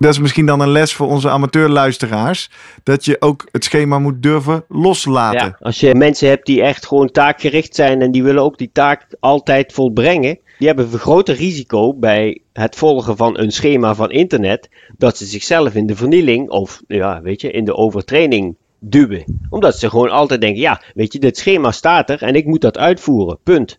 [0.00, 2.50] dat is misschien dan een les voor onze amateurluisteraars.
[2.82, 5.46] Dat je ook het schema moet durven loslaten.
[5.46, 8.70] Ja, als je mensen hebt die echt gewoon taakgericht zijn en die willen ook die
[8.72, 10.38] taak altijd volbrengen.
[10.58, 14.68] Die hebben een groter risico bij het volgen van een schema van internet.
[14.98, 19.40] Dat ze zichzelf in de vernieling of ja, weet je, in de overtraining duwen.
[19.50, 22.60] Omdat ze gewoon altijd denken, ja, weet je, dit schema staat er en ik moet
[22.60, 23.38] dat uitvoeren.
[23.42, 23.78] Punt.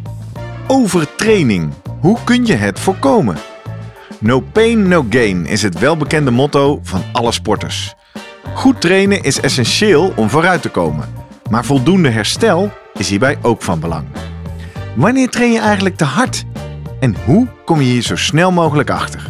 [0.71, 1.73] overtraining.
[1.99, 3.37] Hoe kun je het voorkomen?
[4.19, 7.93] No pain, no gain is het welbekende motto van alle sporters.
[8.53, 11.13] Goed trainen is essentieel om vooruit te komen,
[11.49, 14.07] maar voldoende herstel is hierbij ook van belang.
[14.95, 16.43] Wanneer train je eigenlijk te hard?
[16.99, 19.29] En hoe kom je hier zo snel mogelijk achter?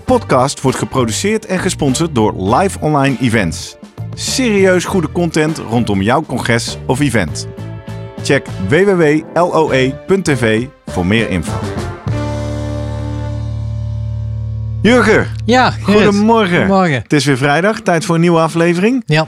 [0.11, 3.75] podcast wordt geproduceerd en gesponsord door Live Online Events.
[4.13, 7.47] Serieus goede content rondom jouw congres of event.
[8.23, 11.51] Check www.loe.tv voor meer info.
[14.81, 16.03] Jurgen, Ja, Gerrit.
[16.03, 16.57] goedemorgen.
[16.57, 17.01] Goedemorgen.
[17.03, 19.03] Het is weer vrijdag, tijd voor een nieuwe aflevering.
[19.05, 19.27] Ja,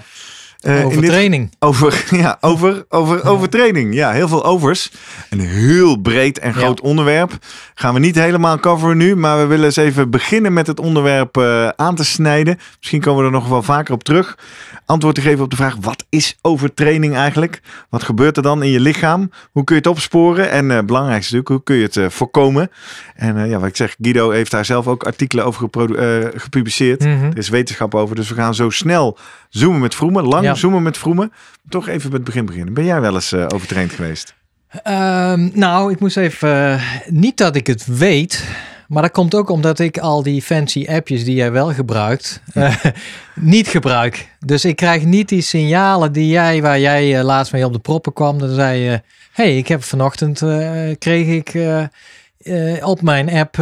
[0.64, 1.52] Eh, over dit- training.
[1.60, 3.94] Over, ja, over, over, over training.
[3.94, 4.92] Ja, heel veel overs.
[5.30, 7.32] Een heel breed en groot onderwerp.
[7.74, 11.38] Gaan we niet helemaal coveren nu, maar we willen eens even beginnen met het onderwerp
[11.38, 12.60] eh, aan te snijden.
[12.78, 14.38] Misschien komen we er nog wel vaker op terug.
[14.86, 17.62] Antwoord te geven op de vraag: wat is overtraining eigenlijk?
[17.90, 19.32] Wat gebeurt er dan in je lichaam?
[19.52, 20.52] Hoe kun je het opsporen?
[20.52, 22.72] En eh belangrijkste natuurlijk, hoe kun je het voorkomen?
[23.16, 25.70] En ja, wat ik zeg, Guido heeft daar zelf ook artikelen over
[26.36, 27.00] gepubliceerd.
[27.00, 27.24] Mhm.
[27.24, 29.18] Er is wetenschap over, dus we gaan zo snel
[29.60, 30.56] zoomen met vroemen, lang Ja.
[30.56, 31.32] zoomen met vroemen.
[31.70, 32.74] Toch even met het begin beginnen.
[32.74, 34.34] Ben jij wel eens eh, overtraind geweest?
[34.84, 36.72] Ehm, nou, ik moest even...
[36.74, 38.44] eh, niet dat ik het weet,
[38.88, 42.76] maar dat komt ook omdat ik al die fancy appjes die jij wel gebruikt, eh,
[43.36, 44.28] niet gebruik.
[44.46, 48.14] Dus ik krijg niet die signalen die jij, waar jij laatst mee op de proppen
[48.14, 48.40] kwam.
[48.40, 50.40] Dan zei je, hey, ik heb vanochtend,
[51.00, 51.54] kreeg ik...
[52.84, 53.54] op mijn app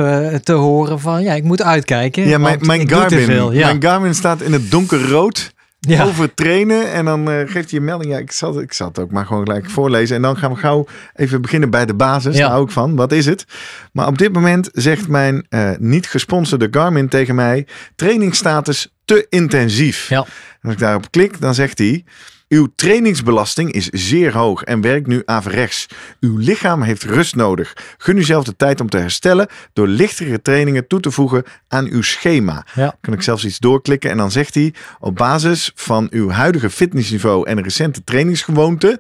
[0.44, 2.28] te horen van ja, ik moet uitkijken.
[2.28, 3.26] Ja, mijn, Garmin.
[3.26, 3.52] veel.
[3.52, 3.66] Ja.
[3.66, 5.52] Mijn Garmin staat in het donkerrood.
[5.88, 6.04] Ja.
[6.04, 6.92] Over trainen.
[6.92, 8.12] En dan eh, geeft hij een melding.
[8.12, 10.16] Ja, ik zal, ik zal het ook maar gewoon gelijk voorlezen.
[10.16, 12.36] En dan gaan we gauw even beginnen bij de basis.
[12.36, 12.42] Ja.
[12.42, 12.96] Daar hou ik van.
[12.96, 13.46] Wat is het?
[13.92, 17.68] Maar op dit moment zegt mijn eh, niet gesponsorde Garmin tegen mij...
[17.96, 20.10] trainingsstatus te intensief.
[20.10, 20.18] Ja.
[20.18, 22.04] En als ik daarop klik, dan zegt hij...
[22.52, 25.88] Uw trainingsbelasting is zeer hoog en werkt nu averechts.
[26.20, 27.74] Uw lichaam heeft rust nodig.
[27.98, 32.02] Gun uzelf de tijd om te herstellen door lichtere trainingen toe te voegen aan uw
[32.02, 32.66] schema.
[32.76, 32.96] Ja.
[33.02, 37.48] Kan ik zelfs iets doorklikken en dan zegt hij op basis van uw huidige fitnessniveau
[37.48, 39.00] en recente trainingsgewoonte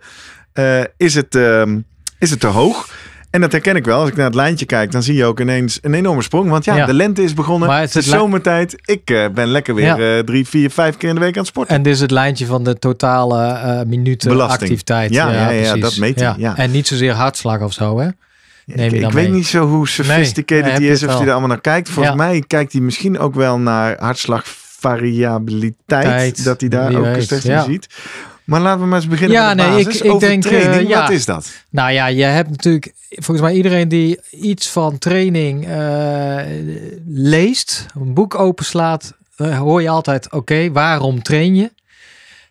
[0.53, 1.79] eh, is, het, ehm,
[2.19, 2.89] is het te hoog.
[3.31, 3.99] En dat herken ik wel.
[3.99, 6.49] Als ik naar het lijntje kijk, dan zie je ook ineens een enorme sprong.
[6.49, 6.85] Want ja, Ja.
[6.85, 7.69] de lente is begonnen.
[7.69, 8.75] Maar het het is zomertijd.
[8.85, 9.97] Ik eh, ben lekker weer Ja.
[10.17, 11.75] eh, drie, vier, vijf keer in de week aan het sporten.
[11.75, 14.61] En dit is het lijntje van de totale eh minuten Belasting.
[14.61, 15.13] activiteit.
[15.13, 16.57] Ja, ja, ja, dat meet hij, ja.
[16.57, 18.07] En niet zozeer hartslag of zo, hè?
[18.65, 21.13] Neem ik je ik weet niet zo hoe sophisticated Nee, hij heb is je of
[21.13, 21.89] hij er allemaal naar kijkt.
[21.89, 26.05] Volgens mij kijkt hij misschien ook wel naar hartslagvariabiliteit.
[26.05, 27.63] Tijd, dat hij daar ook weet, een testing ja.
[27.63, 27.87] ziet.
[28.51, 30.01] Maar laten we maar eens beginnen Ja, met de nee, ik- basis.
[30.01, 31.01] ik denk, eh, Overtraining, ja.
[31.01, 31.51] wat is dat?
[31.69, 36.37] Nou ja, je hebt natuurlijk, volgens mij iedereen die iets van training eh,
[37.07, 41.71] leest, een boek openslaat, eh, hoor je altijd, oké, waarom train je?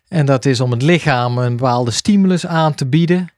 [0.07, 3.29] En dat is om het lichaam een bepaalde stimulus aan te bieden.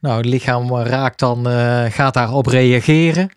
[0.00, 3.30] Nou, het lichaam raakt dan, eh, gaat daarop reageren.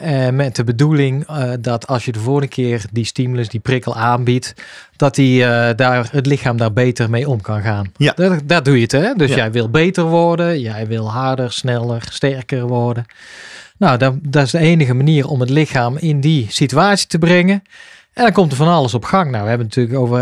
[0.00, 3.96] Eh, met de bedoeling eh, dat als je de volgende keer die stimulus, die prikkel
[3.96, 4.54] aanbiedt,
[4.96, 7.92] dat die, eh, daar, het lichaam daar beter mee om kan gaan.
[7.96, 8.12] Ja.
[8.16, 9.14] Daar, daar doe je het, hè?
[9.14, 9.36] Dus Ja.
[9.36, 13.04] jij wil beter worden, jij wil harder, sneller, sterker worden.
[13.78, 17.62] Nou, dat, dat is de enige manier om het lichaam in die situatie te brengen.
[18.12, 19.30] En dan komt er van alles op gang.
[19.30, 20.20] Nou, we hebben het natuurlijk over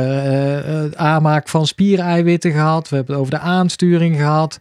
[0.82, 2.88] het aanmaak van spiereiwitten gehad.
[2.88, 4.58] We hebben het over de aansturing gehad.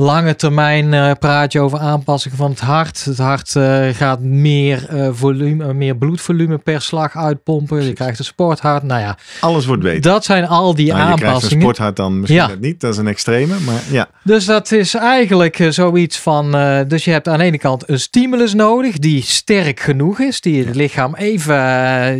[0.00, 3.04] Lange termijn eh, praat je over aanpassingen van het hart.
[3.04, 7.84] Het hart eh, gaat meer, eh, volume, meer bloedvolume per slag uitpompen.
[7.84, 8.82] Je krijgt een sporthart.
[8.82, 10.00] Nou ja, Alles wordt beter.
[10.00, 11.62] dat zijn al die Nou, je krijgt een aanpassingen.
[11.62, 12.50] sporthart dan misschien Ja.
[12.60, 12.80] niet.
[12.80, 13.54] Dat is een extreme.
[13.66, 16.50] Maar ja, Dus dat is eigenlijk zoiets van.
[16.88, 20.64] dus je hebt aan de ene kant een stimulus nodig die sterk genoeg is, die
[20.64, 21.54] het lichaam even,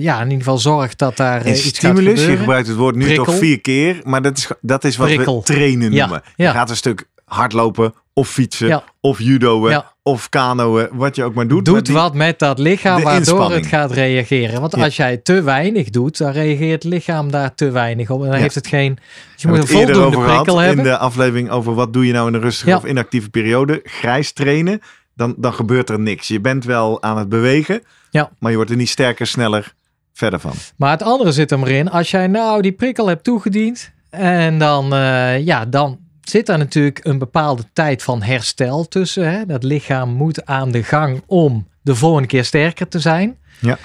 [0.01, 2.25] ja, in ieder geval zorgt dat daar een gaat stimulus.
[2.25, 3.25] Je gebruikt het woord nu Prikkel.
[3.25, 4.01] toch vier keer.
[4.05, 5.39] Maar dat is, dat is wat Prikkel.
[5.39, 6.23] we trainen Ja, noemen.
[6.37, 6.47] ja.
[6.47, 8.83] Je gaat een stuk hardlopen of fietsen Ja.
[9.01, 9.93] of judoën Ja.
[10.03, 10.89] of kanoën.
[10.93, 11.67] Wat je ook maar doet.
[11.67, 13.61] maar Doet die- wat met dat lichaam waardoor inspanning.
[13.61, 14.61] het gaat reageren.
[14.61, 14.83] Want Ja.
[14.85, 18.23] als jij te weinig doet, dan reageert het lichaam daar te weinig op.
[18.25, 18.95] En dan heeft het geen.
[19.33, 20.85] Dus je moet een voldoende over prikkel hebben.
[20.85, 23.81] in de aflevering over wat doe je nou in een rustige of inactieve periode.
[23.85, 24.81] Grijs trainen,
[25.15, 26.29] dan, dan gebeurt er niks.
[26.29, 28.31] Je bent wel aan het bewegen, Ja.
[28.39, 29.75] maar je wordt er niet sterker, sneller
[30.13, 30.53] verder van.
[30.77, 31.91] Maar het andere zit er maar in.
[31.91, 33.91] Als jij nou die prikkel hebt toegediend.
[34.11, 35.99] En dan, eh, ja, dan
[36.31, 39.31] zit daar natuurlijk een bepaalde tijd van herstel tussen.
[39.31, 39.47] Hè?
[39.47, 43.37] Dat lichaam moet aan de gang om de volgende keer sterker te zijn.
[43.61, 43.79] Ja.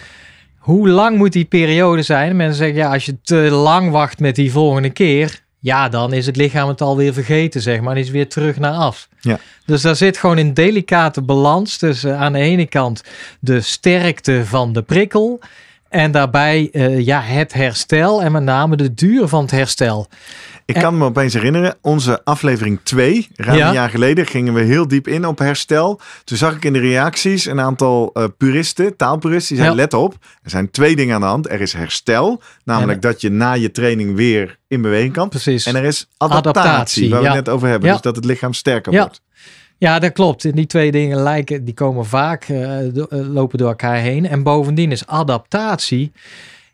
[0.57, 2.35] Hoe lang moet die periode zijn?
[2.35, 5.41] Mensen zeggen, ja, als je te lang wacht met die volgende keer.
[5.59, 7.95] Ja, dan is het lichaam het alweer vergeten, zeg maar.
[7.95, 9.09] En is weer terug naar af.
[9.19, 9.39] Ja.
[9.65, 13.03] Dus daar zit gewoon een delicate balans tussen aan de ene kant
[13.39, 15.39] de sterkte van de prikkel.
[15.89, 20.07] En daarbij eh, ja, het herstel en met name de duur van het herstel.
[20.65, 23.67] Ik En- kan me opeens herinneren, onze aflevering 2, ruim Ja.
[23.67, 25.99] een jaar geleden, gingen we heel diep in op herstel.
[26.23, 29.83] Toen zag ik in de reacties een aantal eh, puristen, taalpuristen, die zeiden Ja.
[29.91, 30.13] let op,
[30.43, 31.49] er zijn twee dingen aan de hand.
[31.49, 35.29] Er is herstel, namelijk dat je na je training weer in beweging kan.
[35.29, 35.65] Precies.
[35.65, 37.91] En er is adaptatie, Adaptatie, waar we het net over hebben.
[37.91, 39.21] Dus dat het lichaam sterker wordt.
[39.77, 40.45] Ja, dat klopt.
[40.45, 44.27] En die twee dingen lijken, die komen vaak, eh, do- eh, lopen door elkaar heen.
[44.27, 46.11] En bovendien is adaptatie,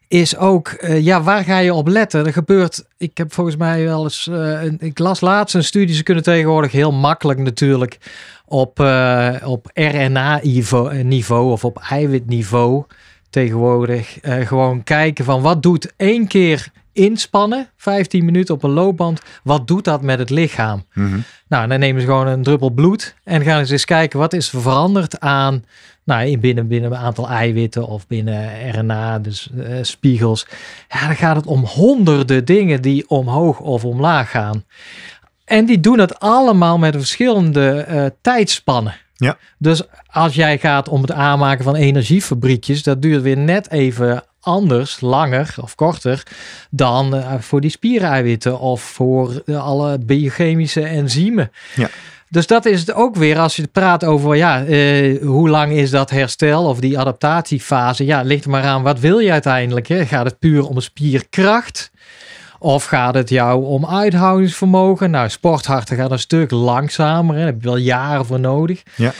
[0.09, 2.25] is ook, eh, ja, waar ga je op letten?
[2.25, 5.95] Er gebeurt, ik heb volgens mij wel eens, eh, een- ik las laatst een studie,
[5.95, 7.97] ze kunnen tegenwoordig heel makkelijk natuurlijk
[8.45, 12.83] op, eh, op RNA-niveau niveau of op eiwitniveau
[13.29, 19.67] tegenwoordig gewoon kijken van wat doet één keer inspannen, 15 minuten op een loopband, wat
[19.67, 20.85] doet dat met het lichaam?
[20.93, 21.19] Mhm.
[21.47, 24.51] Nou, dan nemen ze gewoon een druppel bloed en gaan ze eens kijken wat is
[24.53, 25.63] er veranderd aan,
[26.09, 30.47] nou, in binnen, binnen een aantal eiwitten of binnen RNA, dus eh, spiegels.
[30.89, 34.63] Ja, dan gaat het om honderden dingen die omhoog of omlaag gaan.
[35.45, 38.95] En die doen het allemaal met verschillende eh, tijdspannen.
[39.15, 39.37] Ja.
[39.57, 45.01] Dus als jij gaat om het aanmaken van energiefabriekjes, dat duurt weer net even anders,
[45.01, 46.23] langer of korter
[46.69, 51.51] dan eh, voor die spiereiwitten of voor alle biochemische enzymen.
[51.75, 51.89] Ja.
[52.29, 55.89] Dus dat is het ook weer als je praat over ja, eh, hoe lang is
[55.89, 58.05] dat herstel of die adaptatiefase.
[58.05, 59.87] Ja, ligt er maar aan wat wil je uiteindelijk.
[59.87, 60.05] Hè?
[60.05, 61.91] Gaat het puur om spierkracht?
[62.59, 65.11] Of gaat het jou om uithoudingsvermogen?
[65.11, 67.35] Nou, sportharten gaat een stuk langzamer.
[67.35, 67.41] Hè?
[67.41, 68.83] Daar heb je wel jaren voor nodig.
[68.95, 69.13] Ja.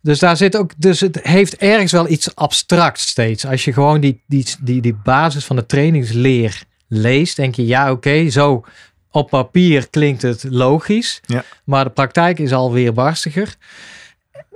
[0.00, 3.46] Dus daar zit ook, dus het heeft ergens wel iets abstracts steeds.
[3.46, 7.90] Als je gewoon die, die, die, die basis van de trainingsleer leest, denk je, ja,
[7.90, 8.64] oké, zo
[9.10, 11.20] op papier klinkt het logisch.
[11.26, 11.44] Ja.
[11.64, 13.54] Maar de praktijk is alweer barstiger.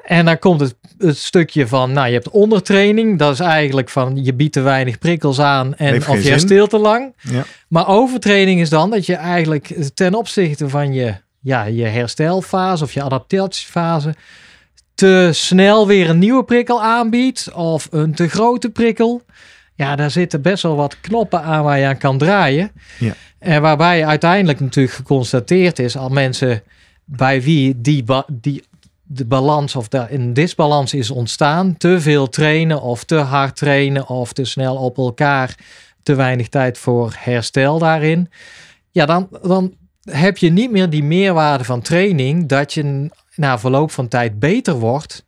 [0.05, 3.19] En dan komt het, het stukje van, nou, je hebt ondertraining.
[3.19, 6.31] Dat is eigenlijk van, je biedt te weinig prikkels aan en Heeft of je zin.
[6.31, 7.14] herstelt te lang.
[7.20, 7.44] Ja.
[7.69, 12.93] Maar overtraining is dan dat je eigenlijk ten opzichte van je, ja, je herstelfase of
[12.93, 14.14] je adaptatiefase
[14.95, 19.23] te snel weer een nieuwe prikkel aanbiedt of een te grote prikkel.
[19.81, 22.71] Ja, daar zitten best wel wat knoppen aan waar je aan kan draaien.
[22.99, 23.15] Ja.
[23.39, 26.63] En waarbij uiteindelijk natuurlijk geconstateerd is al mensen
[27.05, 28.65] bij wie die, die
[29.03, 34.09] de balans of daar een disbalans is ontstaan, te veel trainen of te hard trainen
[34.09, 35.55] of te snel op elkaar,
[36.03, 38.31] te weinig tijd voor herstel daarin.
[38.91, 43.91] Ja, dan, dan heb je niet meer die meerwaarde van training dat je na verloop
[43.91, 45.25] van tijd beter wordt,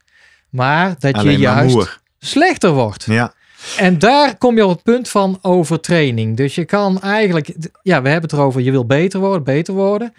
[0.49, 3.05] maar dat Alleen je juist slechter wordt.
[3.05, 3.35] Ja.
[3.77, 6.37] En daar kom je op het punt van overtraining.
[6.37, 7.49] Dus je kan eigenlijk,
[7.83, 10.15] ja, we hebben het erover, je wil beter worden, beter worden.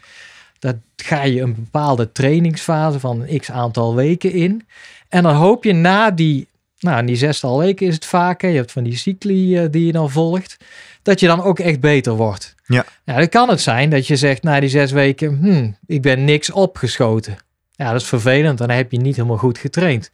[0.59, 4.67] Dat ga je een bepaalde trainingsfase van een x aantal weken in.
[5.09, 6.47] En dan hoop je na die,
[6.79, 9.65] nou, in die zestal weken is het vaak, hè, je hebt van die cycli eh,
[9.71, 10.57] die je dan volgt,
[11.01, 12.55] dat je dan ook echt beter wordt.
[12.65, 12.85] Ja.
[13.03, 16.23] Ja, dan kan het zijn dat je zegt na die zes weken, hmm, ik ben
[16.23, 17.37] niks opgeschoten.
[17.71, 20.11] Ja, dat is vervelend, dan heb je niet helemaal goed getraind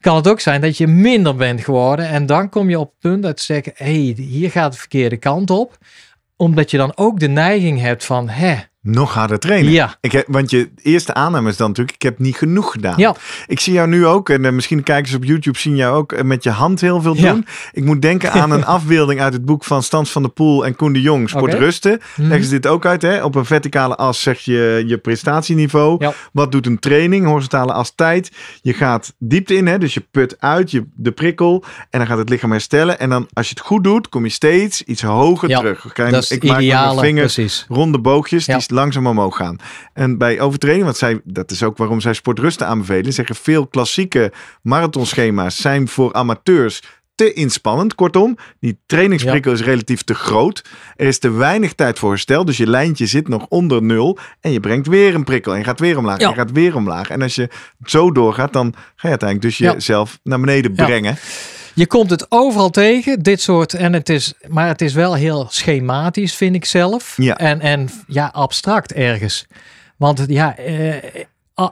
[0.00, 2.08] kan het ook zijn dat je minder bent geworden.
[2.08, 4.78] En dan kom je op het punt dat te zeggen: hé, hey, hier gaat de
[4.78, 5.78] verkeerde kant op.
[6.36, 9.72] Omdat je dan ook de neiging hebt van: hè, nog harder trainen.
[9.72, 9.94] Ja.
[10.00, 12.94] Ik heb, want je eerste aanname is dan natuurlijk, ik heb niet genoeg gedaan.
[12.96, 13.14] Ja.
[13.46, 16.20] Ik zie jou nu ook, en uh, misschien kijkers op YouTube zien jou ook uh,
[16.22, 17.32] met je hand heel veel Ja.
[17.32, 17.46] doen.
[17.72, 20.76] Ik moet denken aan een afbeelding uit het boek van Stans van der Poel en
[20.76, 21.62] Koen de Jong, Sport Oké.
[21.62, 22.00] Rusten.
[22.16, 22.28] Mhm.
[22.28, 23.24] Leggen ze dit ook uit, hè?
[23.24, 25.96] Op een verticale as zeg je je prestatieniveau.
[26.04, 26.12] Ja.
[26.32, 27.26] Wat doet een training?
[27.26, 28.30] Horizontale as tijd.
[28.62, 29.78] Je gaat diepte in, hè?
[29.78, 32.98] dus je put uit je, de prikkel en dan gaat het lichaam herstellen.
[32.98, 35.96] En dan als je het goed doet, kom je steeds iets hoger terug.
[35.96, 37.64] Is ik maak met mijn vinger precies.
[37.68, 38.58] ronde boogjes Ja.
[38.70, 39.56] Langzaam omhoog gaan.
[39.92, 44.32] En bij overtraining, want zij, dat is ook waarom zij sportrusten aanbevelen, zeggen veel klassieke
[44.62, 46.82] marathonschema's zijn voor amateurs
[47.14, 47.94] te inspannend.
[47.94, 50.64] Kortom, die trainingsprikkel is relatief te groot.
[50.96, 54.52] Er is te weinig tijd voor herstel, dus je lijntje zit nog onder nul en
[54.52, 57.10] je brengt weer een prikkel en je gaat weer omlaag en je gaat weer omlaag.
[57.10, 57.48] En als je
[57.84, 59.72] zo doorgaat, dan ga je uiteindelijk dus Ja.
[59.72, 61.16] jezelf naar beneden brengen.
[61.74, 63.74] Je komt het overal tegen, dit soort.
[63.74, 67.14] En het is, maar het is wel heel schematisch, vind ik zelf.
[67.16, 67.38] Ja.
[67.38, 69.46] En, en ja, abstract ergens.
[69.96, 71.24] Want ja, eh,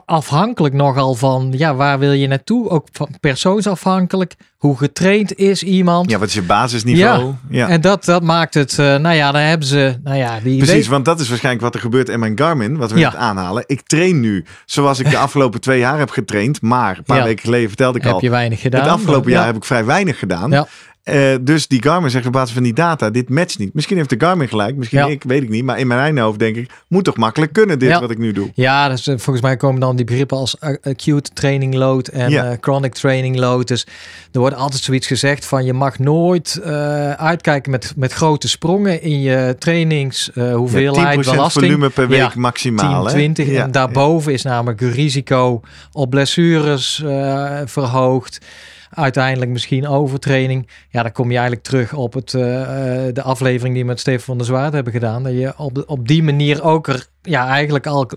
[0.05, 2.69] afhankelijk nogal van, ja, waar wil je naartoe?
[2.69, 4.35] Ook van persoonsafhankelijk.
[4.57, 6.09] Hoe getraind is iemand?
[6.11, 7.33] Ja, wat is je basisniveau?
[7.49, 7.67] Ja.
[7.69, 10.75] En dat, dat maakt het, eh, nou ja, dan hebben ze, nou ja, wie Precies,
[10.75, 10.87] weet.
[10.87, 13.09] want dat is waarschijnlijk wat er gebeurt in mijn Garmin, wat we Ja.
[13.09, 13.63] net aanhalen.
[13.67, 17.43] Ik train nu zoals ik de afgelopen twee jaar heb getraind, maar een paar weken
[17.43, 18.81] geleden vertelde ik Heb al, je weinig gedaan?
[18.81, 19.37] het afgelopen Ja.
[19.37, 20.65] jaar heb ik vrij weinig gedaan.
[21.03, 23.73] Eh, dus die Garmin zegt op basis van die data, dit matcht niet.
[23.73, 25.05] Misschien heeft de Garmin gelijk, misschien Ja.
[25.07, 25.63] ik, weet ik niet.
[25.63, 27.99] Maar in mijn eigen hoofd denk ik, moet toch makkelijk kunnen dit Ja.
[27.99, 28.51] wat ik nu doe.
[28.53, 32.29] Ja, dus, eh, volgens mij komen dan die begrippen als a- acute training load en
[32.29, 32.45] Ja.
[32.51, 33.67] eh, chronic training load.
[33.67, 33.87] Dus
[34.31, 39.01] er wordt altijd zoiets gezegd van je mag nooit eh, uitkijken met, met grote sprongen
[39.01, 41.65] in je trainings Ja, hoeveelheid 10% belasting.
[41.65, 42.95] volume per week maximaal.
[43.03, 43.11] 10, hè?
[43.13, 48.39] 20 Ja, en daarboven is namelijk het risico op blessures eh, verhoogd.
[48.89, 50.69] Uiteindelijk misschien overtraining.
[50.89, 52.61] Ja, dan kom je eigenlijk terug op het, eh,
[53.07, 55.23] eh, de aflevering die we met Stefan van der Zwaard hebben gedaan.
[55.23, 58.09] Dat je op, de- op die manier ook er ja, eigenlijk al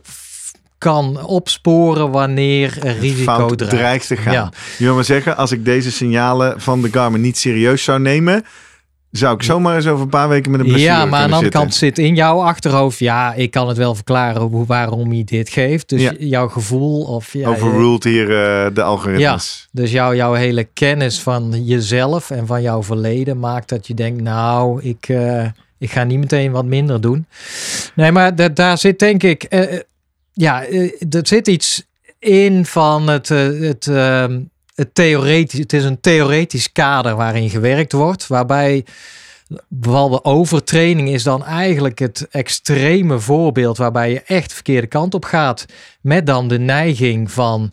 [0.78, 3.76] kan opsporen wanneer er risico Fout dreigt.
[3.76, 4.32] dreigt te gaan.
[4.32, 4.52] Ja.
[4.78, 8.44] Je wil maar zeggen, als ik deze signalen van de Garmin niet serieus zou nemen,
[9.12, 11.34] zou ik zomaar eens over een paar weken met een blessure Ja, maar aan de
[11.34, 15.24] andere kant zit in jouw achterhoofd, ja, ik kan het wel verklaren hoe, waarom je
[15.24, 15.88] dit geeft.
[15.88, 16.12] Dus Ja.
[16.18, 19.68] jouw gevoel of ja, Overruled hier eh, de algoritmes.
[19.72, 24.22] Dus jouw, jouw hele kennis van jezelf en van jouw verleden maakt dat je denkt,
[24.22, 25.44] nou, ik, eh,
[25.78, 27.26] ik ga niet meteen wat minder doen.
[27.94, 29.78] Nee, maar da- daar zit denk ik, eh,
[30.32, 30.64] ja,
[31.10, 31.84] er zit iets
[32.18, 34.40] in van het, het, ehm,
[34.74, 35.58] het theoretisch.
[35.58, 38.84] Het is een theoretisch kader waarin gewerkt wordt, waarbij
[39.68, 45.24] behalve overtraining is dan eigenlijk het extreme voorbeeld waarbij je echt de verkeerde kant op
[45.24, 45.66] gaat.
[46.00, 47.72] Met dan de neiging van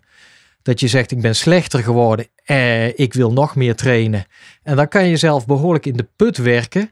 [0.62, 4.24] dat je zegt ik ben slechter geworden, eh, ik wil nog meer trainen.
[4.62, 6.90] En dan kan je zelf behoorlijk in de put werken.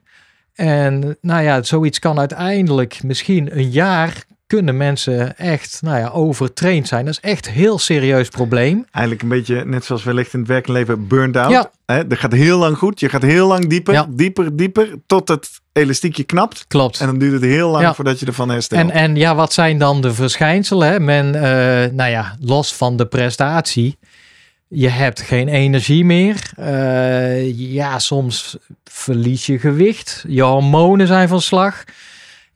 [0.55, 6.89] En nou ja, zoiets kan uiteindelijk misschien een jaar kunnen mensen echt nou ja, overtraind
[6.89, 7.05] zijn.
[7.05, 8.87] Dat is echt een heel serieus probleem.
[8.91, 11.51] Eigenlijk een beetje net zoals wellicht in het werkende leven burned out.
[11.51, 11.71] Ja.
[11.87, 13.01] Hè, dat gaat heel lang goed.
[13.01, 14.07] Je gaat heel lang dieper, Ja.
[14.11, 16.65] dieper, dieper, tot het elastiekje knapt.
[16.69, 17.01] Klopt.
[17.01, 17.95] En dan duurt het heel lang Ja.
[17.95, 18.81] voordat je ervan herstelt.
[18.81, 20.89] En, en ja, wat zijn dan de verschijnselen?
[20.89, 21.01] hè?
[21.01, 23.99] Men, eh, nou ja, los van de prestatie.
[24.69, 26.51] Je hebt geen energie meer.
[26.57, 30.25] Eh, ja, soms verlies je gewicht.
[30.29, 31.85] Je hormonen zijn van slag.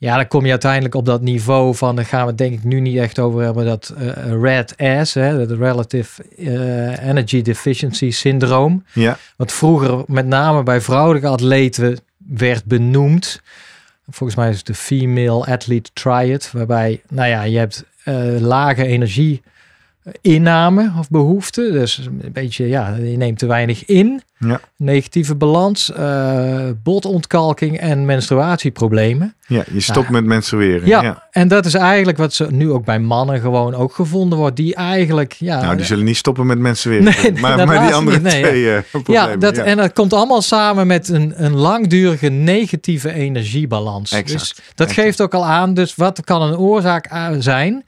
[0.02, 2.64] Ja, dan kom je uiteindelijk op dat niveau van, daar gaan we het denk ik
[2.64, 4.06] nu niet echt over hebben, dat eh,
[4.40, 8.84] red ass, hè, het Relative eh, Energy Deficiency Syndroom.
[8.92, 9.18] ja.
[9.36, 13.40] Wat vroeger met name bij vrouwelijke atleten werd benoemd.
[14.10, 16.50] Volgens mij is het de Female Athlete Triad.
[16.52, 19.42] Waarbij, nou ja, je hebt eh, lage energie
[20.20, 21.70] inname of behoefte.
[21.72, 24.22] Dus een beetje, ja, je neemt te weinig in.
[24.38, 24.60] Ja.
[24.76, 29.34] Negatieve balans, eh, botontkalking en menstruatieproblemen.
[29.46, 30.88] ja, je stopt met menstrueren.
[30.88, 31.28] Ja, Ja.
[31.30, 34.56] en dat is eigenlijk wat ze nu ook bij mannen gewoon ook gevonden wordt.
[34.56, 37.04] Die eigenlijk, ja, Nou, die zullen niet stoppen met menstrueren.
[37.22, 38.46] Nee, maar, maar die andere niet, nee, ja.
[38.48, 39.30] twee eh, problemen.
[39.30, 44.12] Ja, dat, en dat komt allemaal samen met een, een langdurige negatieve energiebalans.
[44.12, 45.06] Exact, Dus dat exact.
[45.06, 47.84] geeft ook al aan, dus wat kan een oorzaak zijn?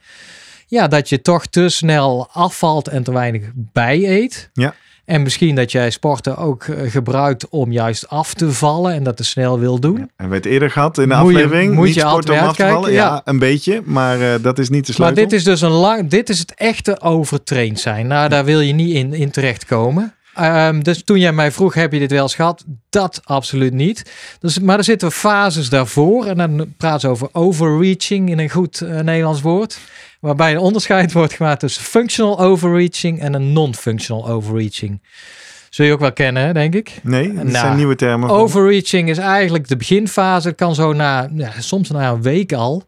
[0.67, 4.49] Ja, dat je toch te snel afvalt en te weinig bij-eet.
[4.53, 4.73] Ja.
[5.05, 9.17] En misschien dat jij sporten ook eh, gebruikt om juist af te vallen en dat
[9.17, 9.95] te snel wil doen.
[9.97, 11.73] En we hebben het eerder gehad in de Moet je- aflevering.
[11.75, 12.91] moet niet je sport altijd om af te vallen.
[12.91, 13.03] Ja.
[13.05, 13.21] ja.
[13.25, 13.81] een beetje.
[13.85, 15.23] Maar eh, dat is niet de Maar sleutel.
[15.29, 18.07] dit is dus een lang, dit is het echte overtraind zijn.
[18.07, 20.13] Nou, daar wil je niet in, in terechtkomen.
[20.35, 22.63] Ehm, dus toen jij mij vroeg, heb je dit wel eens gehad?
[22.89, 24.11] Dat absoluut niet.
[24.39, 26.25] Dus, maar er zitten fases daarvoor.
[26.25, 29.79] En dan praat ze over overreaching in een goed eh, Nederlands woord.
[30.25, 35.01] Waarbij een onderscheid wordt gemaakt tussen functional overreaching en een non-functional overreaching.
[35.69, 36.99] Zul je ook wel kennen, denk ik.
[37.03, 38.29] Nee, dat Nou, zijn nieuwe termen.
[38.29, 40.47] Overreaching is eigenlijk de beginfase.
[40.47, 42.83] Het kan zo na, ja, soms na een week al.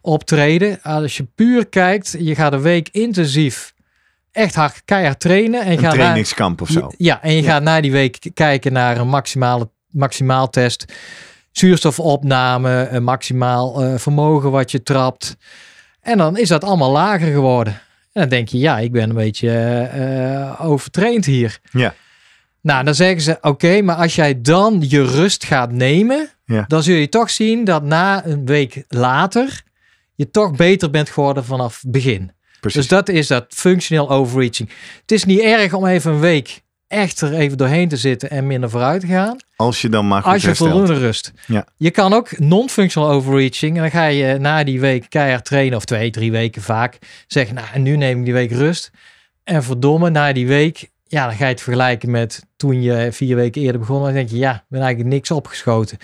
[0.00, 0.82] optreden.
[0.82, 3.72] Als je puur kijkt, je gaat een week intensief
[4.32, 5.62] echt hard keihard trainen.
[5.64, 6.90] En Een gaat trainingskamp of zo.
[6.96, 7.50] ja, en je Ja.
[7.50, 10.84] gaat na die week kijken naar een maximale, maximaal test.
[11.52, 15.36] Zuurstofopname, een maximaal eh, vermogen wat je trapt.
[16.04, 17.72] En dan is dat allemaal lager geworden.
[18.12, 19.50] En dan denk je, ja, ik ben een beetje
[19.92, 21.58] eh, overtraind hier.
[21.70, 21.94] Ja.
[22.60, 26.64] Nou, dan zeggen ze, oké, maar als jij dan je rust gaat nemen, Ja.
[26.68, 29.62] dan zul je toch zien dat na een week later
[30.14, 32.32] je toch beter bent geworden vanaf begin.
[32.60, 32.80] Precies.
[32.80, 34.70] Dus dat is dat functioneel overreaching.
[35.00, 38.46] Het is niet erg om even een week echt er even doorheen te zitten en
[38.46, 39.36] minder vooruit te gaan.
[39.56, 40.70] als je dan maar goed Als je herstelt.
[40.70, 41.32] voldoende rust.
[41.46, 41.66] Ja.
[41.76, 43.76] Je kan ook non-functional overreaching.
[43.76, 45.76] En dan ga je na die week keihard trainen.
[45.76, 46.98] Of twee, drie weken vaak.
[47.26, 48.90] Zeggen, nou en nu neem ik die week rust.
[49.44, 50.92] En verdomme, na die week.
[51.06, 54.02] Ja, dan ga je het vergelijken met toen je vier weken eerder begon.
[54.02, 55.98] Dan denk je, ja, ben eigenlijk niks opgeschoten.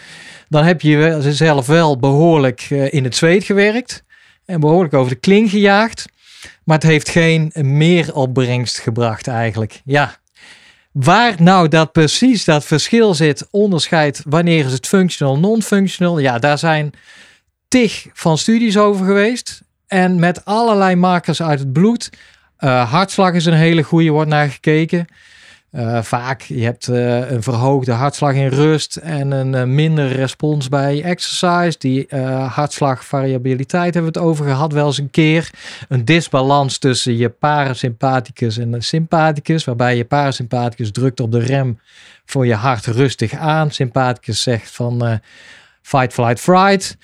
[0.48, 4.04] Dan heb je zelf wel behoorlijk eh, in het zweet gewerkt.
[4.44, 6.04] En behoorlijk over de kling gejaagd.
[6.64, 9.80] Maar het heeft geen meer opbrengst gebracht eigenlijk.
[9.84, 10.16] Ja,
[10.92, 16.58] Waar nou dat precies dat verschil zit, onderscheid wanneer is het functional, non-functional, ja, daar
[16.58, 16.92] zijn
[17.68, 19.62] tig van studies over geweest.
[19.86, 22.10] En met allerlei markers uit het bloed.
[22.56, 25.06] Eh, hartslag is een hele goede, wordt naar gekeken.
[25.70, 30.68] Eh, vaak, je hebt eh, een verhoogde hartslag in rust en een eh, minder respons
[30.68, 31.78] bij exercise.
[31.78, 32.06] Die
[32.46, 35.50] hartslagvariabiliteit hebben we het over gehad wel eens een keer.
[35.88, 41.80] Een disbalans tussen je parasympathicus en sympathicus, waarbij je parasympathicus drukt op de rem
[42.24, 43.70] voor je hart rustig aan.
[43.70, 45.20] Sympathicus zegt van
[45.82, 46.96] fight, flight, fright.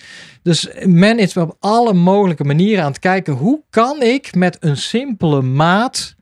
[0.42, 4.76] Dus men is op alle mogelijke manieren aan het kijken hoe kan ik met een
[4.76, 6.14] simpele maat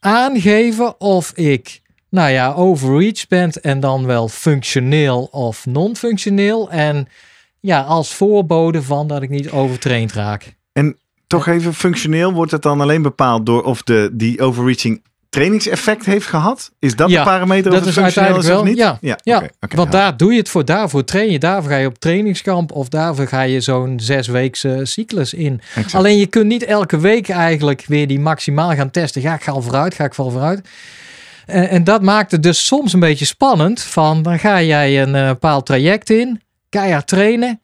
[0.00, 1.82] aangeven of ik
[2.14, 6.70] nou ja, overreach ben en dan wel functioneel of non-functioneel.
[6.70, 7.08] En
[7.60, 10.54] ja, als voorbode van dat ik niet overtraind raak.
[11.26, 16.26] Toch even functioneel wordt het dan alleen bepaald door of de, die overreaching trainingseffect heeft
[16.26, 16.70] gehad?
[16.78, 18.76] Is dat Ja, de parameter dat of het is functioneel is of wel, niet?
[18.76, 18.98] ja.
[19.00, 21.98] ja, Ja, Want daar doe je het voor, daarvoor train je, daarvoor ga je op
[21.98, 25.60] trainingskamp of daarvoor ga je zo'n zesweekse cyclus in.
[25.74, 25.94] Exact.
[25.94, 29.22] Alleen je kunt niet elke week eigenlijk weer die maximaal gaan testen.
[29.22, 30.68] Ga ik ga al vooruit, ga ik wel vooruit.
[31.46, 33.80] En, en dat maakt het dus soms een beetje spannend.
[33.80, 37.60] Van dan ga jij een eh, bepaald traject in, keihard trainen.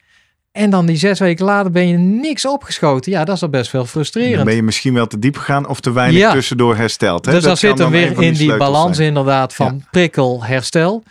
[0.52, 3.12] En dan die zes weken later ben je niks opgeschoten.
[3.12, 4.44] Ja, dat is al best wel Dan frustrerend.
[4.44, 6.32] ben je misschien wel te diep gegaan of te weinig Ja.
[6.32, 7.24] tussendoor hersteld.
[7.26, 7.32] Hè?
[7.32, 9.08] Dus Dat dan zit hem weer in die balans zijn.
[9.08, 11.02] inderdaad van prikkel, herstel.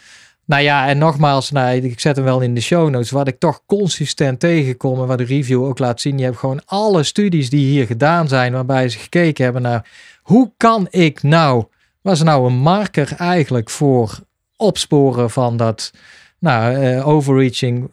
[0.45, 3.11] Nou ja, en nogmaals, nou, ik zet hem wel in de show notes.
[3.11, 6.17] Wat ik toch consistent tegenkom en wat de review ook laat zien.
[6.17, 9.85] Je hebt gewoon alle studies die hier gedaan zijn, waarbij ze gekeken hebben naar
[10.21, 11.63] hoe kan ik nou,
[12.01, 14.19] was nou een marker eigenlijk voor
[14.55, 15.91] opsporen van dat
[16.39, 17.89] nou, eh, overreaching,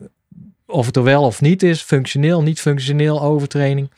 [0.67, 3.91] of het er wel of niet is, functioneel, niet functioneel, overtraining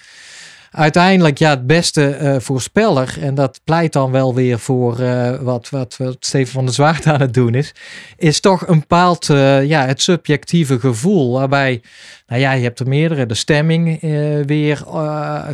[0.71, 5.71] uiteindelijk ja, het beste eh, voorspeller, en dat pleit dan wel weer voor eh, wat,
[5.71, 7.75] wat, wat Steven van der Zwaard aan het doen is,
[8.17, 11.83] is toch een bepaald, eh, ja, het subjectieve gevoel, waarbij,
[12.27, 14.01] nou ja, je hebt er meerdere, de stemming
[14.47, 14.85] weer,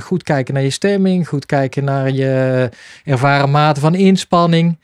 [0.00, 2.68] goed kijken naar je stemming, goed kijken naar je
[3.04, 4.78] ervaren mate van inspanning.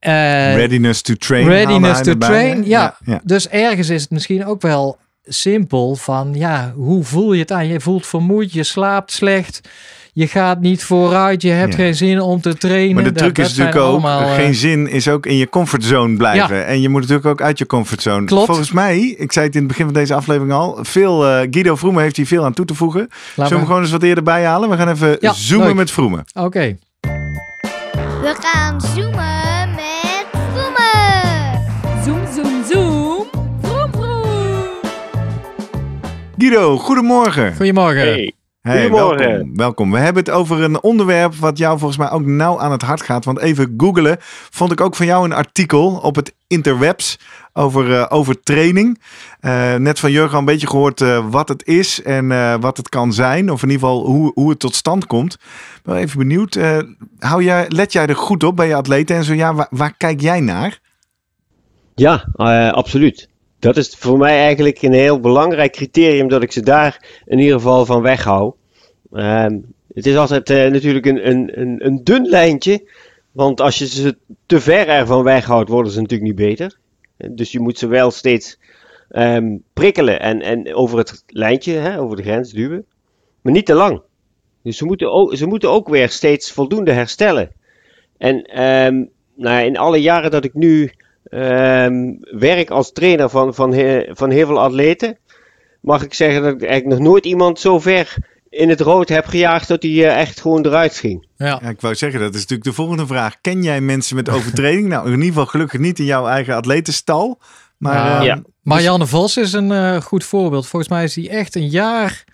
[0.00, 1.46] Readiness to train.
[1.46, 2.96] Readiness to train, ja.
[3.24, 7.66] dus ergens is het misschien ook wel simpel van, ja, hoe voel je het aan?
[7.66, 9.60] Je voelt vermoeid, je slaapt slecht,
[10.12, 11.78] je gaat niet vooruit, je hebt Ja.
[11.78, 12.94] geen zin om te trainen.
[12.94, 15.48] Maar de truc dat is natuurlijk ook, allemaal, eh, geen zin is ook in je
[15.48, 16.66] comfortzone blijven.
[16.66, 18.24] En je moet natuurlijk ook uit je comfortzone.
[18.26, 18.46] Klopt.
[18.46, 21.76] Volgens mij, ik zei het in het begin van deze aflevering al, veel, eh, Guido
[21.76, 23.00] Vroemen heeft hier veel aan toe te voegen.
[23.00, 24.68] laat Zullen we hem gewoon eens wat eerder bijhalen?
[24.70, 25.76] We gaan even Ja, zoomen leuk.
[25.76, 26.24] met Vroemen.
[26.34, 26.76] Oké,
[28.20, 29.45] We gaan zoomen
[36.38, 37.54] Guido, goedemorgen.
[37.56, 38.00] goedemorgen.
[38.02, 38.32] Hey.
[38.60, 39.28] Hey, Goedemorgen.
[39.28, 39.90] welkom, welkom.
[39.90, 43.02] We hebben het over een onderwerp wat jou volgens mij ook nauw aan het hart
[43.02, 43.24] gaat.
[43.24, 44.16] Want even googelen
[44.50, 47.18] vond ik ook van jou een artikel op het interwebs
[47.52, 49.00] over, eh, over training.
[49.40, 52.88] Eh, net van Jurgen een beetje gehoord eh, wat het is en eh, wat het
[52.88, 53.50] kan zijn.
[53.50, 55.34] Of in ieder geval hoe, hoe het tot stand komt.
[55.34, 56.54] Ik ben wel even benieuwd.
[56.56, 56.78] eh,
[57.18, 59.16] hou jij, let jij er goed op bij je atleten?
[59.16, 60.80] En zo ja, waar, waar kijk jij naar?
[61.94, 63.28] Ja, eh, absoluut.
[63.58, 67.54] Dat is voor mij eigenlijk een heel belangrijk criterium dat ik ze daar in ieder
[67.54, 68.56] geval van weghoud.
[69.12, 69.58] Ehm,
[69.94, 72.90] het is altijd eh, natuurlijk een, een, een, een dun lijntje,
[73.32, 74.16] want als je ze
[74.46, 76.78] te ver ervan weghoudt, worden ze natuurlijk niet beter.
[77.30, 78.58] Dus je moet ze wel steeds
[79.08, 82.84] ehm, prikkelen en, en over het lijntje, hè, over de grens duwen,
[83.40, 84.02] maar niet te lang.
[84.62, 87.52] Dus ze moeten ook, ze moeten ook weer steeds voldoende herstellen.
[88.18, 90.92] En ehm, nou in alle jaren dat ik nu
[91.28, 95.18] ehm, werk als trainer van, van, he- van heel veel atleten,
[95.80, 98.16] mag ik zeggen dat ik eigenlijk nog nooit iemand zo ver
[98.50, 101.26] in het rood heb gejaagd dat hij eh, echt gewoon eruit ging.
[101.36, 101.58] Ja.
[101.62, 103.40] Ja, ik wou zeggen, dat is natuurlijk de volgende vraag.
[103.40, 104.88] Ken jij mensen met overtreding?
[104.88, 107.38] nou, in ieder geval gelukkig niet in jouw eigen atletenstal.
[107.78, 108.14] Maar Ja.
[108.16, 108.42] ehm, Ja.
[108.62, 110.66] Marianne Vos is een eh, goed voorbeeld.
[110.66, 112.24] Volgens mij is hij echt een jaar,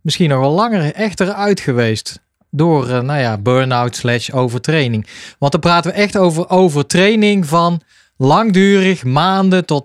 [0.00, 2.20] misschien nog wel langer, echt eruit geweest.
[2.50, 5.06] Door, eh, nou ja, burn-out slash overtraining.
[5.38, 7.80] Want dan praten we echt over overtraining van
[8.18, 9.84] langdurig, maanden tot,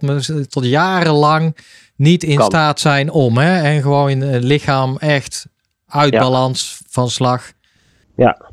[0.49, 1.57] tot jarenlang
[1.95, 2.45] niet in Kan.
[2.45, 3.37] staat zijn om.
[3.37, 3.61] Hè?
[3.61, 5.47] En gewoon het lichaam echt
[5.87, 6.19] uit Ja.
[6.19, 7.51] balans van slag.
[8.15, 8.51] Ja,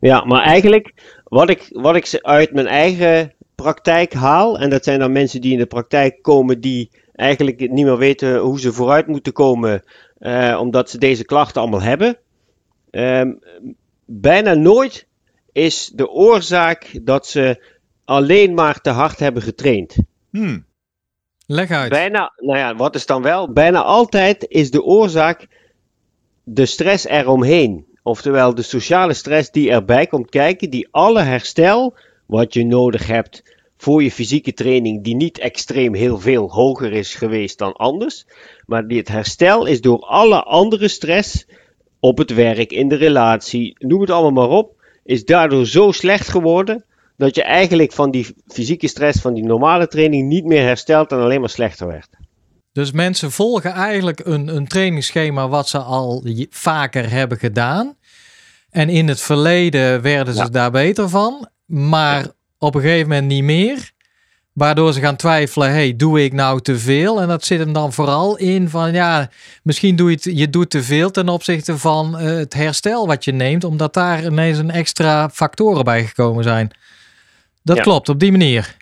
[0.00, 0.92] ja maar eigenlijk
[1.24, 5.40] wat ik, wat ik ze uit mijn eigen praktijk haal, en dat zijn dan mensen
[5.40, 9.82] die in de praktijk komen die eigenlijk niet meer weten hoe ze vooruit moeten komen,
[10.18, 12.16] eh, omdat ze deze klachten allemaal hebben.
[12.90, 13.32] Ehm,
[14.04, 15.06] bijna nooit
[15.52, 17.74] is de oorzaak dat ze
[18.06, 19.96] alleen maar te hard hebben getraind.
[20.30, 20.64] hmm,
[21.46, 21.90] Leg uit.
[21.90, 23.52] Bijna, nou ja, wat is dan wel?
[23.52, 25.48] Bijna altijd is de oorzaak
[26.44, 27.86] de stress eromheen.
[28.02, 31.94] Oftewel de sociale stress die erbij komt kijken, die alle herstel
[32.26, 37.14] wat je nodig hebt voor je fysieke training, die niet extreem heel veel hoger is
[37.14, 38.26] geweest dan anders,
[38.66, 41.46] maar die het herstel is door alle andere stress
[42.00, 46.28] op het werk, in de relatie, noem het allemaal maar op, is daardoor zo slecht
[46.28, 46.84] geworden
[47.16, 51.18] dat je eigenlijk van die fysieke stress van die normale training niet meer herstelt en
[51.18, 52.08] alleen maar slechter werd.
[52.72, 57.96] Dus mensen volgen eigenlijk een, een trainingsschema wat ze al vaker hebben gedaan.
[58.70, 60.48] En in het verleden werden ze Ja.
[60.48, 62.26] daar beter van, maar
[62.58, 63.94] op een gegeven moment niet meer.
[64.52, 67.20] Waardoor ze gaan twijfelen, hey, doe ik nou te veel?
[67.20, 69.30] En dat zit hem dan vooral in van, ja,
[69.62, 73.24] misschien doe je het, je doet te veel ten opzichte van eh, het herstel wat
[73.24, 76.70] je neemt, omdat daar ineens een extra factoren bij gekomen zijn.
[77.66, 77.82] Dat Ja.
[77.82, 78.76] klopt, op die manier.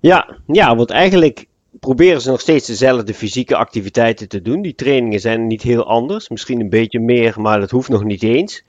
[0.00, 1.46] Ja, ja, want eigenlijk
[1.80, 4.62] proberen ze nog steeds dezelfde fysieke activiteiten te doen.
[4.62, 8.22] Die trainingen zijn niet heel anders, misschien een beetje meer, maar dat hoeft nog niet
[8.22, 8.64] eens.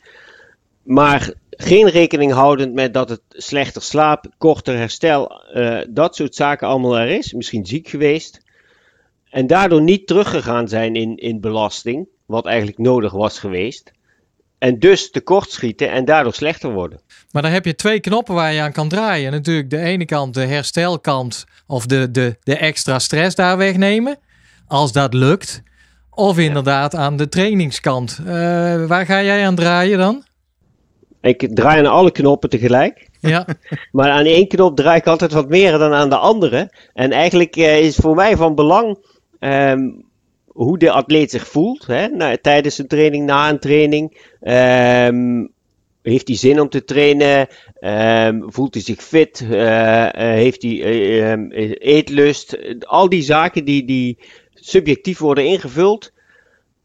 [0.84, 6.68] Maar geen rekening houdend met dat het slechter slaap, korter herstel, eh, dat soort zaken
[6.68, 7.34] allemaal er is.
[7.34, 8.42] Misschien ziek geweest.
[9.30, 13.92] En daardoor niet teruggegaan zijn in, in belasting, wat eigenlijk nodig was geweest.
[14.58, 17.02] En dus tekortschieten en daardoor slechter worden.
[17.32, 19.32] Maar dan heb je twee knoppen waar je aan kan draaien.
[19.32, 24.18] Natuurlijk de ene kant de herstelkant of de, de, de extra stress daar wegnemen.
[24.68, 25.64] Als dat lukt.
[26.10, 28.20] Of inderdaad aan de trainingskant.
[28.26, 28.26] Eh,
[28.86, 30.24] waar ga jij aan draaien dan?
[31.22, 33.10] Ik draai aan alle knoppen tegelijk.
[33.20, 33.46] Ja,
[33.92, 36.72] Maar aan één knop draai ik altijd wat meer dan aan de andere.
[36.94, 38.98] En eigenlijk eh, is voor mij van belang
[39.40, 39.80] ehm,
[40.58, 41.88] hoe de atleet zich voelt.
[41.88, 42.38] Hè?
[42.38, 44.18] Tijdens een training, na een training.
[44.42, 45.46] Ehm,
[46.02, 47.48] heeft hij zin om te trainen?
[47.80, 49.46] Ehm, voelt hij zich fit?
[49.50, 52.58] Eh, eh, heeft hij eh, ehm, eh, eetlust?
[52.86, 54.18] Al die zaken die, die
[54.54, 56.12] subjectief worden ingevuld.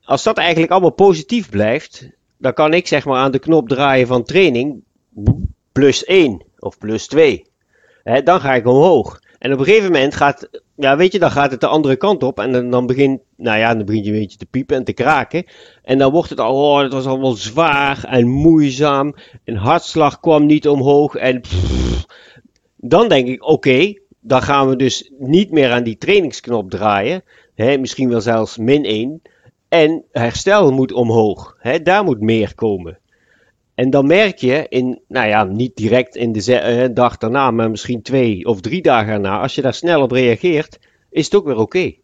[0.03, 2.09] Als dat eigenlijk allemaal positief blijft,
[2.39, 4.83] dan kan ik zeg maar aan de knop draaien van training
[5.73, 7.47] plus 1 of plus 2.
[8.03, 9.21] Hè, dan ga ik omhoog.
[9.43, 12.23] En op een gegeven moment gaat, ja, weet je, dan gaat het de andere kant
[12.23, 12.39] op.
[12.41, 14.93] En dan, dan begint, nou ja, dan begint je een beetje te piepen en te
[14.93, 15.45] kraken.
[15.83, 19.15] En dan wordt het al, oh, het was allemaal zwaar en moeizaam.
[19.45, 21.15] En hartslag kwam niet omhoog.
[21.15, 21.41] En
[22.77, 27.23] dan denk ik, oké, dan gaan we dus niet meer aan die trainingsknop draaien.
[27.55, 29.23] Hè, misschien wel zelfs min 1.
[29.69, 31.57] En herstel moet omhoog.
[31.59, 32.99] Hè, daar moet meer komen.
[33.75, 37.71] En dan merk je, in, nou ja, niet direct in de eh, dag daarna, maar
[37.71, 40.79] misschien twee of drie dagen daarna, als je daar snel op reageert,
[41.11, 41.95] is het ook weer oké.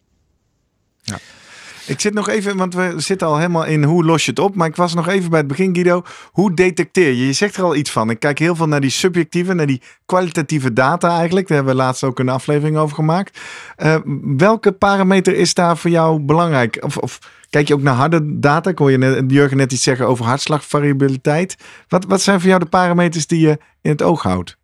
[1.89, 4.55] Ik zit nog even, want we zitten al helemaal in hoe los je het op.
[4.55, 6.01] Maar ik was nog even bij het begin, Guido.
[6.31, 7.25] Hoe detecteer je?
[7.25, 8.09] Je zegt er al iets van.
[8.09, 11.47] Ik kijk heel veel naar die subjectieve, naar die kwalitatieve data eigenlijk.
[11.47, 13.39] Daar hebben we laatst ook een aflevering over gemaakt.
[13.75, 13.95] Eh,
[14.37, 16.83] welke parameter is daar voor jou belangrijk?
[16.85, 18.69] Of, of kijk je ook naar harde data?
[18.69, 21.57] Ik hoor je net, Jurgen net iets zeggen over hartslagvariabiliteit.
[21.87, 24.57] Wat, wat zijn voor jou de parameters die je in het oog houdt?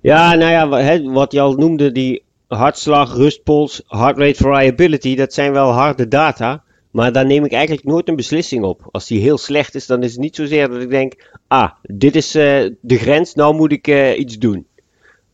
[0.00, 5.52] Ja, nou ja, wat je al noemde, die hartslag, rustpols, heart rate variability, dat zijn
[5.52, 6.62] wel harde data.
[6.90, 8.88] Maar daar neem ik eigenlijk nooit een beslissing op.
[8.90, 12.16] Als die heel slecht is, dan is het niet zozeer dat ik denk, ah, dit
[12.16, 14.66] is eh, de grens, nou moet ik eh, iets doen.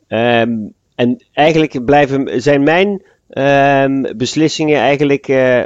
[0.08, 0.52] Ehm,
[0.94, 5.62] en eigenlijk blijven, zijn mijn ehm, beslissingen eigenlijk, eh,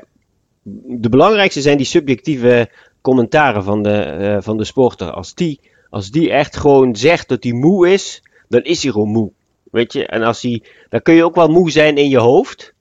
[0.82, 5.10] de belangrijkste zijn die subjectieve commentaren van de, van de sporter.
[5.10, 5.60] Als die,
[5.90, 9.30] als die echt gewoon zegt dat hij moe is, dan is hij gewoon moe.
[9.70, 12.74] Weet je, en als hij, dan kun je ook wel moe zijn in je hoofd.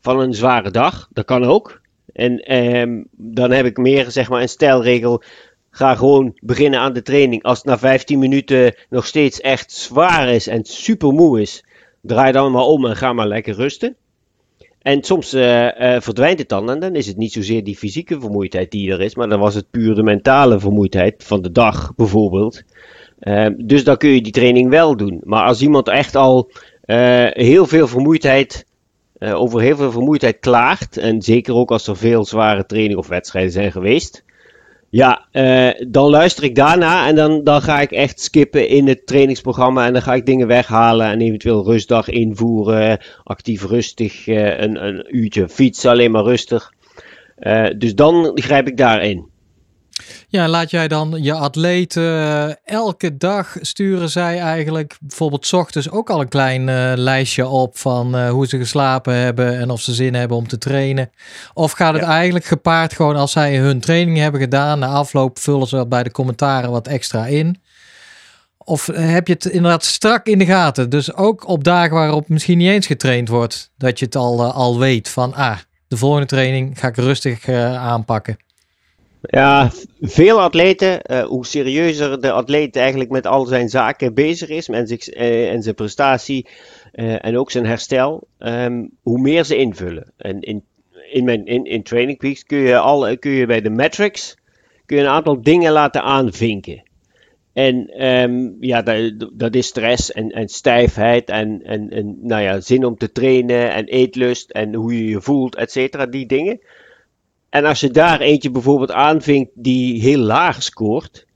[0.00, 1.80] Van een zware dag, dat kan ook.
[2.12, 5.22] En ehm, dan heb ik meer, zeg maar, een stijlregel.
[5.70, 7.42] Ga gewoon beginnen aan de training.
[7.42, 11.64] Als het na 15 minuten nog steeds echt zwaar is en super moe is,
[12.00, 13.96] draai dan maar om en ga maar lekker rusten.
[14.82, 15.40] En soms uh,
[16.00, 19.14] verdwijnt het dan en dan is het niet zozeer die fysieke vermoeidheid die er is,
[19.14, 22.62] maar dan was het puur de mentale vermoeidheid van de dag bijvoorbeeld.
[23.22, 25.20] Uh, dus dan kun je die training wel doen.
[25.24, 26.50] Maar als iemand echt al
[27.32, 28.66] heel veel vermoeidheid,
[29.18, 33.52] over heel veel vermoeidheid klaagt, en zeker ook als er veel zware trainingen of wedstrijden
[33.52, 34.24] zijn geweest,
[34.92, 39.06] ja, uh, dan luister ik daarna en dan, dan ga ik echt skippen in het
[39.06, 39.86] trainingsprogramma.
[39.86, 42.98] En dan ga ik dingen weghalen en eventueel rustdag invoeren.
[43.24, 46.72] Actief rustig, een, een uurtje fietsen, alleen maar rustig.
[47.76, 49.26] Dus dan grijp ik daarin.
[50.32, 55.90] Ja, laat jij dan je atleten uh, elke dag sturen zij eigenlijk bijvoorbeeld s ochtends
[55.90, 59.80] ook al een klein uh, lijstje op van uh, hoe ze geslapen hebben en of
[59.80, 61.10] ze zin hebben om te trainen.
[61.54, 62.08] Of gaat het ja.
[62.08, 66.10] eigenlijk gepaard gewoon als zij hun training hebben gedaan, na afloop vullen ze bij de
[66.10, 67.62] commentaren wat extra in.
[68.58, 70.90] Of heb je het inderdaad strak in de gaten?
[70.90, 74.78] Dus ook op dagen waarop misschien niet eens getraind wordt, dat je het al, al
[74.78, 78.36] weet van ah, de volgende training ga ik rustig aanpakken.
[79.22, 84.68] Ja, veel atleten, uh, hoe serieuzer de atleet eigenlijk met al zijn zaken bezig is
[84.68, 86.46] en, zich, uh, en zijn prestatie
[86.94, 90.12] uh, en ook zijn herstel, um, hoe meer ze invullen.
[90.16, 90.64] En in,
[91.10, 94.36] in, mijn, in, in Training Peaks kun je, al, kun je bij de metrics
[94.86, 96.82] kun je een aantal dingen laten aanvinken.
[97.52, 102.60] En um, ja, dat, dat, is stress en, en stijfheid en, en, en nou ja,
[102.60, 106.60] zin om te trainen en eetlust en hoe je je voelt, et cetera, die dingen.
[107.52, 111.26] En als je daar eentje bijvoorbeeld aanvinkt die heel laag scoort,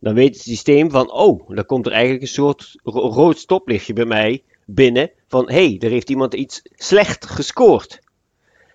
[0.00, 4.04] dan weet het systeem van, oh, dan komt er eigenlijk een soort rood stoplichtje bij
[4.04, 8.00] mij binnen van, hé, hey, er heeft iemand iets slecht gescoord.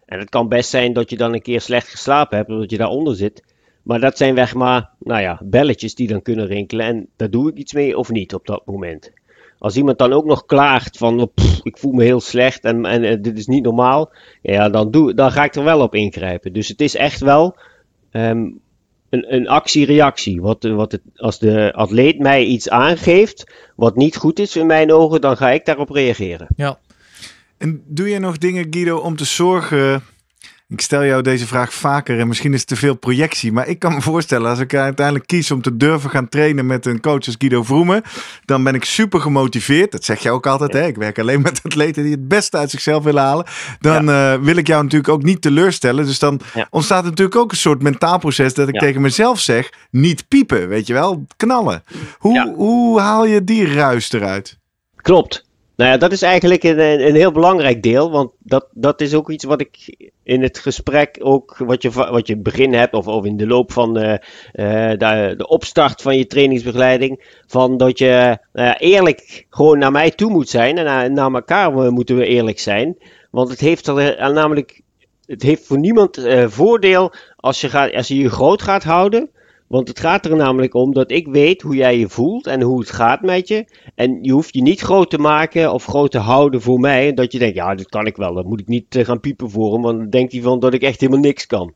[0.05, 2.77] En het kan best zijn dat je dan een keer slecht geslapen hebt, omdat je
[2.77, 3.43] daaronder zit.
[3.83, 7.49] Maar dat zijn weg maar, nou ja, belletjes die dan kunnen rinkelen en daar doe
[7.49, 9.11] ik iets mee of niet op dat moment.
[9.59, 11.27] Als iemand dan ook nog klaagt van oh,
[11.63, 15.31] ik voel me heel slecht en, en, dit is niet normaal, ja, dan, doe, dan
[15.31, 16.53] ga ik er wel op ingrijpen.
[16.53, 17.57] Dus het is echt wel
[18.11, 18.59] um,
[19.09, 20.41] een, een actie-reactie.
[20.41, 24.91] Wat, wat het, als de atleet mij iets aangeeft wat niet goed is in mijn
[24.91, 26.47] ogen, dan ga ik daarop reageren.
[26.55, 26.79] Ja.
[27.57, 30.03] En doe je nog dingen, Guido, om te zorgen
[30.69, 33.51] ik stel jou deze vraag vaker en misschien is het te veel projectie.
[33.51, 36.85] Maar ik kan me voorstellen, als ik uiteindelijk kies om te durven gaan trainen met
[36.85, 38.01] een coach als Guido Vroemen.
[38.45, 39.91] Dan ben ik super gemotiveerd.
[39.91, 40.73] Dat zeg je ook altijd.
[40.73, 40.85] Hè?
[40.85, 43.45] Ik werk alleen met atleten die het beste uit zichzelf willen halen.
[43.79, 44.33] Dan ja.
[44.33, 46.05] uh, wil ik jou natuurlijk ook niet teleurstellen.
[46.05, 46.67] Dus dan ja.
[46.69, 48.79] ontstaat natuurlijk ook een soort mentaal proces dat ik ja.
[48.79, 49.69] tegen mezelf zeg.
[49.91, 51.25] Niet piepen, weet je wel.
[51.37, 51.83] Knallen.
[52.17, 54.57] Hoe, hoe haal je die ruis eruit?
[54.95, 55.47] Klopt.
[55.79, 59.29] Nou ja, dat is eigenlijk een, een heel belangrijk deel, want dat, dat is ook
[59.29, 63.25] iets wat ik in het gesprek ook, wat je, wat je begin hebt, of, of
[63.25, 64.13] in de loop van uh,
[64.51, 70.31] de, de opstart van je trainingsbegeleiding, van dat je uh, eerlijk gewoon naar mij toe
[70.31, 72.97] moet zijn en naar, naar elkaar moeten we eerlijk zijn,
[73.31, 74.81] want het heeft er namelijk,
[75.25, 79.29] het heeft voor niemand voordeel als je, gaat, als je je groot gaat houden,
[79.69, 82.79] want het gaat er namelijk om dat ik weet hoe jij je voelt en hoe
[82.79, 83.65] het gaat met je.
[83.95, 87.13] En je hoeft je niet groot te maken of groot te houden voor mij.
[87.13, 88.33] Dat je denkt, ja, dit kan ik wel.
[88.33, 89.81] Dan moet ik niet uh, gaan piepen voor hem.
[89.81, 91.73] Want dan denkt hij van dat ik echt helemaal niks kan.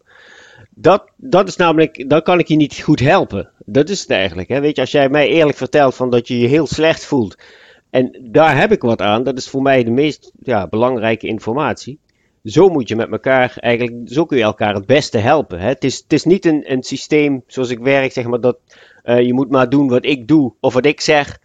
[0.70, 3.50] Dat, dat is namelijk, dan kan ik je niet goed helpen.
[3.66, 4.50] Dat is het eigenlijk.
[4.50, 4.60] Hè?
[4.60, 7.38] Weet je, als jij mij eerlijk vertelt van dat je je heel slecht voelt.
[7.90, 9.24] En daar heb ik wat aan.
[9.24, 12.00] Dat is voor mij de meest ja, belangrijke informatie
[12.44, 15.60] zo moet je met elkaar eigenlijk, zo kun je elkaar het beste helpen.
[15.60, 15.68] Hè?
[15.68, 18.58] Het, is, het is niet een, een systeem zoals ik werk, zeg maar, dat
[19.04, 21.40] uh, je moet maar doen wat ik doe of wat ik zeg.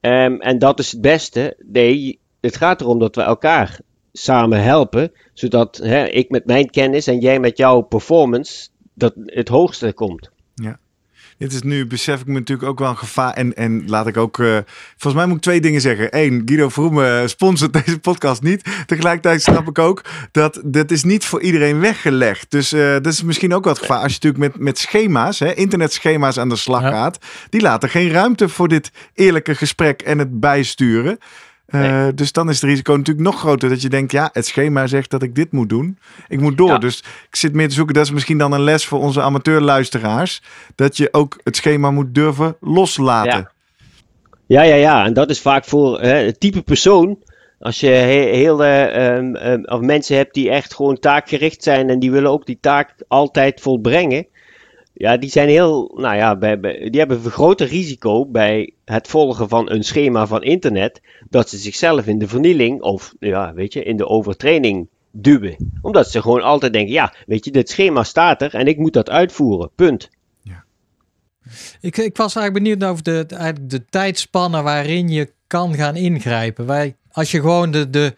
[0.00, 1.56] Um, en dat is het beste.
[1.66, 3.80] Nee, het gaat erom dat we elkaar
[4.12, 9.48] samen helpen, zodat hè, ik met mijn kennis en jij met jouw performance dat het
[9.48, 10.30] hoogste komt.
[10.54, 10.78] Ja.
[11.40, 13.32] Dit is nu, besef ik me natuurlijk ook wel een gevaar.
[13.32, 14.58] En, en laat ik ook, uh,
[14.96, 16.18] volgens mij moet ik twee dingen zeggen.
[16.18, 18.64] Eén, Guido Vroemen sponsort deze podcast niet.
[18.86, 22.50] Tegelijkertijd snap ik ook dat dat is niet voor iedereen weggelegd.
[22.50, 24.02] Dus uh, dat is misschien ook wat gevaar.
[24.02, 26.90] Als je natuurlijk met, met schema's, hè, internetschema's aan de slag ja.
[26.90, 27.18] gaat.
[27.50, 31.18] Die laten geen ruimte voor dit eerlijke gesprek en het bijsturen.
[31.70, 32.14] Nee.
[32.14, 35.10] Dus dan is het risico natuurlijk nog groter dat je denkt, ja, het schema zegt
[35.10, 35.98] dat ik dit moet doen.
[36.28, 36.68] Ik moet door.
[36.68, 36.78] Ja.
[36.78, 40.42] Dus ik zit meer te zoeken, dat is misschien dan een les voor onze amateurluisteraars.
[40.74, 43.50] Dat je ook het schema moet durven loslaten.
[44.46, 44.74] Ja, ja, ja.
[44.74, 45.04] ja.
[45.04, 47.18] En dat is vaak voor hè, het type persoon.
[47.58, 51.90] Als je heel, heel uh, um, um, of mensen hebt die echt gewoon taakgericht zijn
[51.90, 54.26] en die willen ook die taak altijd volbrengen.
[55.00, 59.48] Ja, die zijn heel, nou ja, bij, die hebben een vergroot risico bij het volgen
[59.48, 63.82] van een schema van internet, dat ze zichzelf in de vernieling of, ja, weet je,
[63.82, 65.78] in de overtraining duwen.
[65.82, 68.92] Omdat ze gewoon altijd denken, ja, weet je, dit schema staat er en ik moet
[68.92, 70.10] dat uitvoeren, punt.
[70.42, 70.64] Ja.
[71.80, 76.66] Ik, ik was eigenlijk benieuwd over de, eigenlijk de tijdspannen waarin je kan gaan ingrijpen.
[76.66, 78.14] Wij, als je gewoon de, de,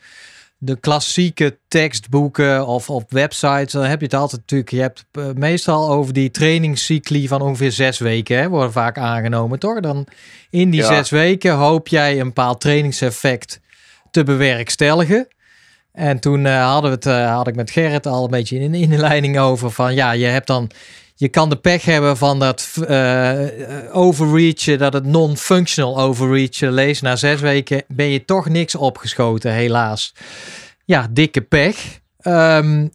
[0.64, 4.70] de klassieke tekstboeken of op websites, dan heb je het altijd natuurlijk.
[4.70, 9.58] Je hebt eh, meestal over die trainingscycli van ongeveer zes weken, hè, worden vaak aangenomen,
[9.58, 9.80] toch?
[9.80, 10.06] Dan
[10.50, 10.86] in die Ja.
[10.86, 13.60] zes weken hoop jij een bepaald trainingseffect
[14.10, 15.28] te bewerkstelligen.
[15.92, 18.74] En toen eh, hadden we het, eh, had ik met Gerrit al een beetje in,
[18.74, 20.70] in de leiding over van ja, je hebt dan.
[21.22, 23.40] Je kan de pech hebben van dat eh,
[23.92, 27.00] overreachen, dat het non-functional overreachen lees.
[27.00, 30.14] Na zes weken ben je toch niks opgeschoten, helaas.
[30.84, 32.00] Ja, dikke pech.
[32.18, 32.88] Ehm,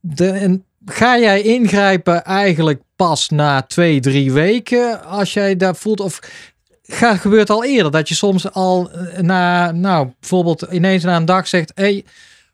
[0.00, 6.00] de, ga jij ingrijpen eigenlijk pas na twee, drie weken als jij dat voelt?
[6.00, 6.18] Of
[6.82, 11.24] ga, gebeurt al eerder dat je soms al eh, na, nou, bijvoorbeeld ineens na een
[11.24, 12.04] dag zegt: hey,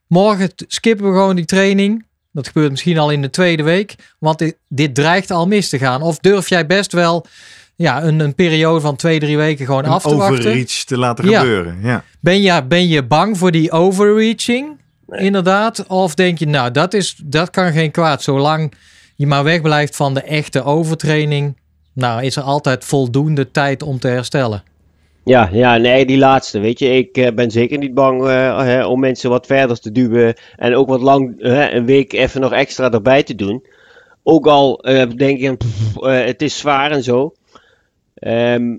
[0.06, 2.08] morgen skippen we gewoon die training.
[2.32, 5.78] Dat gebeurt misschien al in de tweede week, want dit, dit dreigt al mis te
[5.78, 6.02] gaan.
[6.02, 7.26] Of durf jij best wel
[7.76, 10.38] ja, een, een periode van twee, drie weken gewoon Een af te wachten?
[10.38, 11.40] overreach te laten Ja.
[11.40, 11.78] gebeuren.
[11.82, 12.04] Ja.
[12.20, 14.78] Ben je, ben je bang voor die overreaching?
[15.08, 15.86] Inderdaad.
[15.86, 18.22] Of denk je, nou, dat, is, dat kan geen kwaad.
[18.22, 18.72] Zolang
[19.16, 21.56] je maar wegblijft van de echte overtraining.
[21.92, 24.62] Nou, is er altijd voldoende tijd om te herstellen.
[25.24, 26.88] Ja, ja, nee, die laatste, weet je.
[26.88, 30.74] Ik eh, ben zeker niet bang eh, eh, om mensen wat verder te duwen en
[30.74, 33.64] ook wat lang, eh, een week even nog extra erbij te doen.
[34.22, 34.76] Ook al
[35.16, 35.40] denk
[36.02, 37.34] eh, het is zwaar en zo.
[38.14, 38.76] Ehm,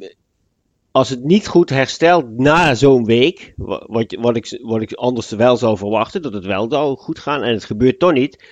[0.92, 5.30] als het niet goed herstelt na zo'n week, wa- wat, wat, ik, wat ik anders
[5.30, 8.44] wel zou verwachten, dat het wel zou goed gaan en het gebeurt toch niet,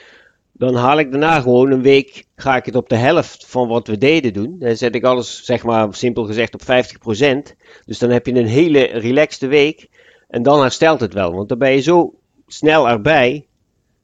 [0.60, 3.88] dan haal ik daarna gewoon een week, ga ik het op de helft van wat
[3.88, 4.56] we deden doen.
[4.60, 7.56] Dan zet ik alles, zeg maar, simpel gezegd op 50%.
[7.86, 9.88] Dus dan heb je een hele relaxte week
[10.28, 11.34] en dan herstelt het wel.
[11.34, 12.13] Want dan ben je zo
[12.48, 13.48] snel erbij,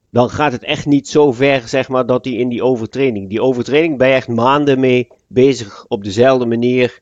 [0.10, 3.30] dan gaat het echt niet zo ver, zeg maar, dat die in die overtraining.
[3.30, 7.00] Die overtraining ben je echt maanden mee bezig op dezelfde manier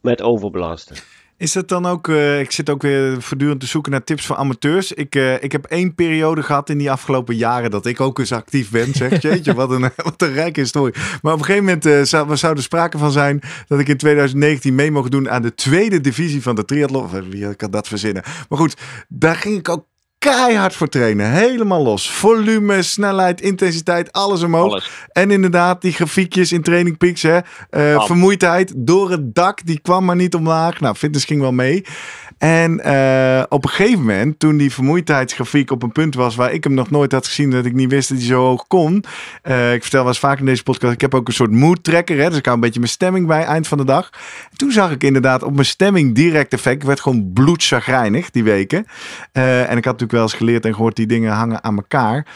[0.00, 0.96] met overbelasten.
[1.42, 4.36] Is dat dan ook, eh, ik zit ook weer voortdurend te zoeken naar tips voor
[4.36, 4.92] amateurs.
[4.92, 8.32] Ik, eh, ik heb één periode gehad in die afgelopen jaren dat ik ook eens
[8.32, 8.94] actief ben.
[8.94, 10.94] Zeg, jeetje, wat een, wat een rijke historie.
[11.22, 13.96] Maar op een gegeven moment eh, zou, zou er sprake van zijn dat ik in
[13.96, 17.30] 2019 mee mocht doen aan de tweede divisie van de triathlon.
[17.30, 18.22] Wie kan dat verzinnen?
[18.48, 18.76] Maar goed,
[19.08, 19.86] daar ging ik ook
[20.22, 21.30] keihard voor trainen.
[21.30, 22.10] Helemaal los.
[22.10, 24.70] Volume, snelheid, intensiteit, alles omhoog.
[24.70, 24.90] Alles.
[25.12, 27.38] En inderdaad, die grafiekjes in Training Peaks, hè,
[27.70, 30.80] eh, vermoeidheid door het dak, die kwam maar niet omlaag.
[30.80, 31.84] Nou, fitness ging wel mee.
[32.38, 36.64] En eh, op een gegeven moment, toen die vermoeidheidsgrafiek op een punt was waar ik
[36.64, 39.04] hem nog nooit had gezien, dat ik niet wist dat hij zo hoog kon.
[39.42, 41.84] Eh, ik vertel wel eens vaak in deze podcast, ik heb ook een soort mood
[41.84, 44.10] tracker, hè, dus ik hou een beetje mijn stemming bij eind van de dag.
[44.56, 46.76] Toen zag ik inderdaad op mijn stemming direct effect.
[46.76, 48.86] Ik werd gewoon bloedzagrijnig die weken.
[49.32, 52.26] En ik had natuurlijk wel eens geleerd en gehoord, die dingen hangen aan elkaar.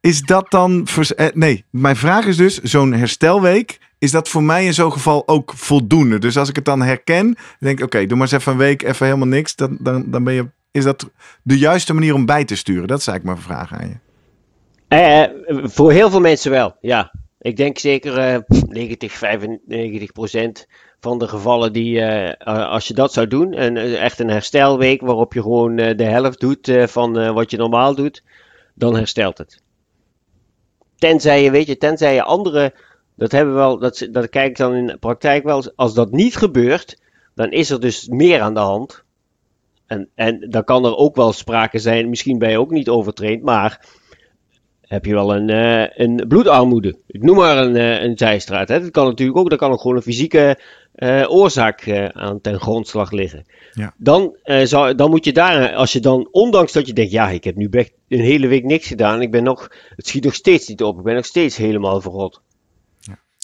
[0.00, 0.86] Is dat dan.
[1.14, 3.78] eh, nee, mijn vraag is dus: zo'n herstelweek.
[3.98, 6.18] Is dat voor mij in zo'n geval ook voldoende?
[6.18, 8.82] Dus als ik het dan herken, denk ik: oké, doe maar eens even een week,
[8.82, 9.56] even helemaal niks.
[9.56, 10.48] Dan, dan, dan ben je.
[10.70, 11.10] Is dat
[11.42, 12.88] de juiste manier om bij te sturen?
[12.88, 13.96] Dat is eigenlijk mijn vraag aan je.
[14.88, 17.12] Eh, voor heel veel mensen wel, ja.
[17.38, 20.66] Ik denk zeker eh 90, 95 procent
[21.02, 25.00] van de gevallen die, eh, als je dat zou doen, en eh, echt een herstelweek
[25.00, 28.22] waarop je gewoon de helft doet van wat je normaal doet,
[28.74, 29.62] dan herstelt het.
[30.96, 32.74] Tenzij je, weet je, tenzij je andere,
[33.16, 36.10] dat hebben we wel, dat, dat kijk ik dan in de praktijk wel, als dat
[36.10, 37.00] niet gebeurt,
[37.34, 39.04] dan is er dus meer aan de hand.
[39.86, 43.42] En, en dan kan er ook wel sprake zijn, misschien ben je ook niet overtraind,
[43.42, 43.86] maar
[44.80, 45.48] heb je wel een,
[46.02, 46.96] een bloedarmoede.
[47.06, 48.68] Ik noem maar een, een zijstraat.
[48.68, 48.80] Hè.
[48.80, 50.58] Dat kan natuurlijk ook, daar kan ook gewoon een fysieke
[50.92, 53.46] eh, oorzaak eh, aan ten grondslag liggen.
[53.72, 53.94] Ja.
[53.96, 57.28] Dan, eh, zou, dan moet je daar, als je dan, ondanks dat je denkt, ja,
[57.28, 60.34] ik heb nu echt een hele week niks gedaan, ik ben nog, het schiet nog
[60.34, 62.42] steeds niet op, ik ben nog steeds helemaal verrot.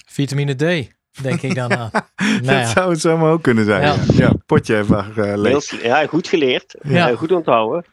[0.07, 0.89] Vitamine D,
[1.23, 1.91] denk ik dan aan.
[2.17, 2.67] nou dat ja.
[2.67, 3.83] zou het zomaar ook kunnen zijn.
[3.83, 4.15] Ja, Ja.
[4.15, 5.51] ja potje even eh, leeg.
[5.51, 7.15] Heel sl- ja, goed geleerd, Ja.
[7.15, 7.85] Goed onthouden.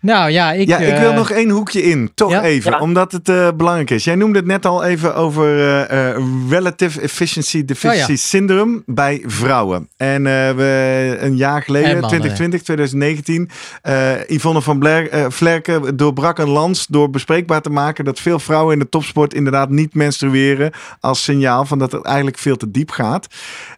[0.00, 2.10] Nou ja, ik, ja, ik wil eh, nog één hoekje in.
[2.14, 2.42] Toch ja?
[2.42, 2.78] even, Ja.
[2.78, 4.04] omdat het eh, belangrijk is.
[4.04, 9.22] Jij noemde het net al even over eh, eh, Relative Efficiency Deficiency Oh Syndrome bij
[9.26, 9.88] vrouwen.
[9.96, 13.50] En eh, we een jaar geleden, En mannen, 2020, 2019,
[13.82, 18.38] eh, Yvonne van Bler, eh, Vlerken doorbrak een lans door bespreekbaar te maken dat veel
[18.38, 22.70] vrouwen in de topsport inderdaad niet menstrueren als signaal van dat het eigenlijk veel te
[22.70, 23.26] diep gaat.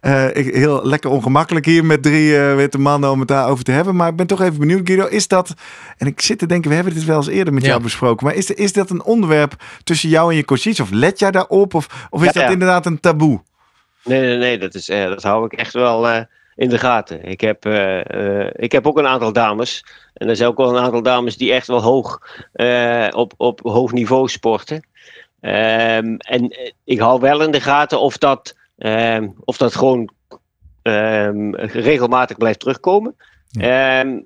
[0.01, 3.73] Eh, ik, heel lekker ongemakkelijk hier met drie eh, witte mannen om het daarover te
[3.73, 3.97] hebben.
[3.97, 5.07] Maar ik ben toch even benieuwd, Guido.
[5.07, 5.55] Is dat,
[5.97, 7.69] en ik zit te denken, we hebben dit wel eens eerder met Ja.
[7.69, 8.27] jou besproken.
[8.27, 9.55] Maar is, is dat een onderwerp
[9.85, 10.81] tussen jou en je coaches?
[10.81, 11.75] Of let jij daarop?
[11.75, 12.49] Of, of is Ja, dat ja.
[12.49, 13.41] inderdaad een taboe?
[14.05, 16.21] Nee, nee, nee, dat, is, eh, dat hou ik echt wel eh,
[16.57, 17.25] in de gaten.
[17.25, 19.85] Ik heb, eh, ik heb ook een aantal dames.
[20.15, 22.21] En er zijn ook wel een aantal dames die echt wel hoog
[23.15, 24.87] op, op hoog niveau sporten.
[25.41, 30.11] Ehm, en ik hou wel in de gaten of dat, ehm, of dat gewoon
[30.83, 33.17] ehm, regelmatig blijft terugkomen.
[33.61, 34.19] Ehm,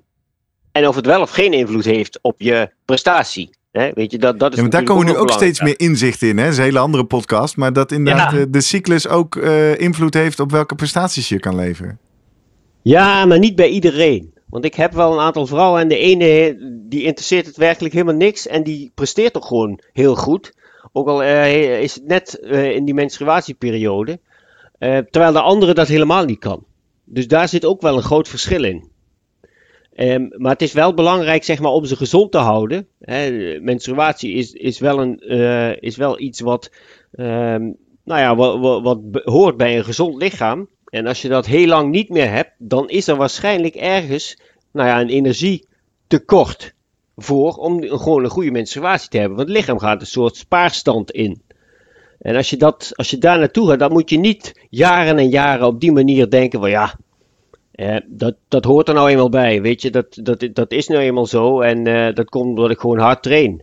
[0.73, 3.49] En of het wel of geen invloed heeft op je prestatie.
[3.71, 3.91] Hè?
[3.93, 6.37] Weet je, dat, dat is Ja, maar daar komen nu ook steeds meer inzicht in.
[6.37, 6.43] Hè?
[6.43, 7.57] Dat is een hele andere podcast.
[7.57, 8.37] Maar dat inderdaad Ja.
[8.37, 11.99] de, de cyclus ook eh, invloed heeft op welke prestaties je kan leveren.
[12.81, 14.33] Ja, maar niet bij iedereen.
[14.49, 16.57] Want ik heb wel een aantal vrouwen en de ene
[16.89, 20.53] die interesseert het werkelijk helemaal niks en die presteert toch gewoon heel goed.
[20.91, 24.19] Ook al eh, is het net eh, in die menstruatieperiode.
[24.77, 26.65] Eh, terwijl de andere dat helemaal niet kan.
[27.05, 28.91] Dus daar zit ook wel een groot verschil in.
[29.95, 32.87] Ehm, maar het is wel belangrijk zeg maar, om ze gezond te houden.
[32.99, 36.71] Hè, menstruatie is, is, wel een, eh, is wel iets wat,
[37.11, 37.71] ehm,
[38.03, 40.67] nou ja, wat, wat, hoort bij een gezond lichaam.
[40.85, 44.37] En als je dat heel lang niet meer hebt, dan is er waarschijnlijk ergens
[44.71, 46.73] nou ja, een energietekort
[47.15, 49.37] voor om gewoon een goede menstruatie te hebben.
[49.37, 51.41] Want het lichaam gaat een soort spaarstand in.
[52.19, 55.29] En als je, dat, als je daar naartoe gaat, dan moet je niet jaren en
[55.29, 56.95] jaren op die manier denken van ja,
[57.73, 59.61] eh, dat, dat hoort er nou eenmaal bij.
[59.61, 62.79] Weet je, dat, dat, dat is nou eenmaal zo en eh, dat komt doordat ik
[62.79, 63.61] gewoon hard train.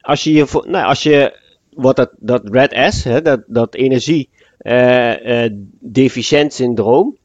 [0.00, 1.38] Als je, je nou, als je
[1.74, 7.16] wat dat, dat Red S, hè, dat, dat energie eh, eh, deficiënt syndroom,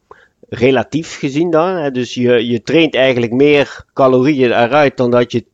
[0.50, 1.76] relatief gezien dan.
[1.76, 5.46] Hè, dus je, je traint eigenlijk meer calorieën eruit dan dat je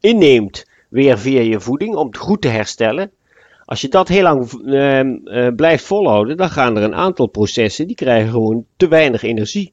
[0.00, 3.10] inneemt weer via je voeding om het goed te herstellen.
[3.72, 7.86] Als je dat heel lang ehm, eh, blijft volhouden, dan gaan er een aantal processen
[7.86, 9.72] die krijgen gewoon te weinig energie.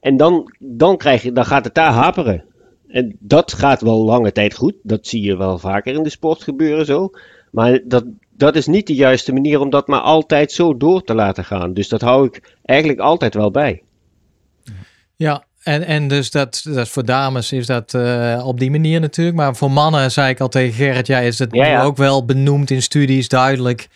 [0.00, 2.44] En dan, dan, krijg je, dan gaat het daar haperen.
[2.88, 4.74] En dat gaat wel lange tijd goed.
[4.82, 7.10] Dat zie je wel vaker in de sport gebeuren zo.
[7.50, 11.14] Maar dat, dat is niet de juiste manier om dat maar altijd zo door te
[11.14, 11.74] laten gaan.
[11.74, 13.82] Dus dat hou ik eigenlijk altijd wel bij.
[15.16, 19.36] Ja, en, en dus dat, dat voor dames is dat eh, op die manier natuurlijk.
[19.36, 21.78] Maar voor mannen, zei ik al tegen Gerrit, ja, is het Ja, ja.
[21.80, 23.88] nu ook wel benoemd in studies duidelijk.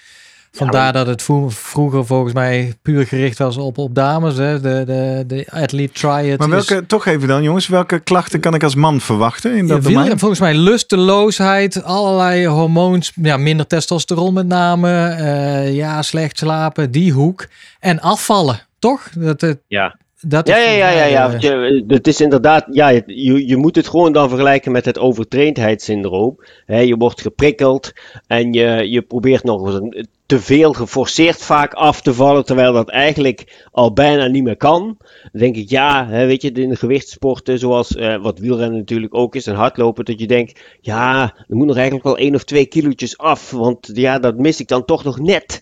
[0.54, 4.36] Vandaar dat het vro- vroeger volgens mij puur gericht was op, op dames.
[4.36, 4.60] Hè?
[4.60, 6.38] De, de, de athlete triad.
[6.38, 9.66] Maar is- welke, toch even dan jongens, welke klachten kan ik als man verwachten in
[9.66, 10.18] dat Ja, domein?
[10.18, 17.12] volgens mij lusteloosheid, allerlei hormoons, ja, minder testosteron met name, eh, ja, slecht slapen, die
[17.12, 17.46] hoek.
[17.80, 19.08] En afvallen, toch?
[19.14, 19.96] Dat, dat, Ja.
[20.26, 21.24] Dat Ja, ja, ja, ja, ja.
[21.24, 24.84] eh, want je- Het is inderdaad, ja, je, je moet het gewoon dan vergelijken met
[24.84, 26.38] het overtraindheidssyndroom.
[26.66, 27.92] Hè, je wordt geprikkeld
[28.26, 32.88] en je, je probeert nog eens te veel geforceerd vaak af te vallen, terwijl dat
[32.90, 34.96] eigenlijk al bijna niet meer kan.
[35.32, 39.34] Dan denk ik, ja, weet je, in de gewichtssporten, zoals eh, wat wielrennen natuurlijk ook
[39.34, 42.66] is, en hardlopen, dat je denkt, ja, er moet nog eigenlijk wel één of twee
[42.66, 45.60] kilootjes af, want ja, dat mis ik dan toch nog net.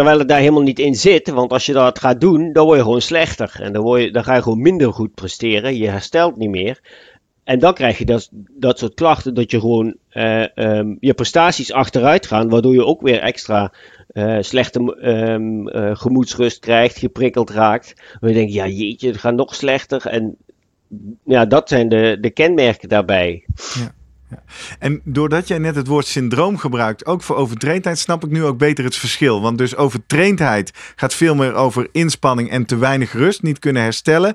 [0.00, 1.30] Terwijl het daar helemaal niet in zit.
[1.30, 3.56] Want als je dat gaat doen, dan word je gewoon slechter.
[3.62, 5.76] En dan, word je, dan ga je gewoon minder goed presteren.
[5.76, 6.80] Je herstelt niet meer.
[7.44, 11.72] En dan krijg je dat, dat soort klachten dat je gewoon eh, ehm, je prestaties
[11.72, 12.48] achteruit gaan.
[12.48, 13.72] Waardoor je ook weer extra
[14.08, 17.94] eh, slechte eh, gemoedsrust krijgt, geprikkeld raakt.
[18.20, 20.06] Je denkt, ja jeetje, het gaat nog slechter.
[20.06, 20.36] En
[21.24, 23.44] ja, dat zijn de, de kenmerken daarbij.
[24.78, 28.58] En doordat jij net het woord syndroom gebruikt, ook voor overtraindheid, snap ik nu ook
[28.58, 29.40] beter het verschil.
[29.40, 34.34] Want dus overtraindheid gaat veel meer over inspanning en te weinig rust, niet kunnen herstellen.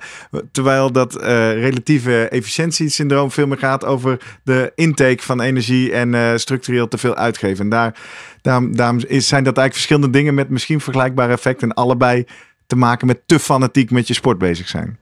[0.52, 6.32] Terwijl dat eh, relatieve efficiëntiesyndroom veel meer gaat over de intake van energie en eh,
[6.36, 7.64] structureel te veel uitgeven.
[7.64, 11.70] En daar, is, zijn dat eigenlijk verschillende dingen met misschien vergelijkbare effecten.
[11.70, 12.26] En allebei
[12.68, 14.98] te maken met te fanatiek met je sport bezig zijn.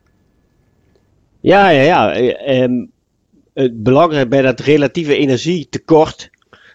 [1.40, 2.12] Ja, ja, ja.
[2.12, 2.86] ehm,
[3.54, 6.30] het belangrijke bij dat relatieve energietekort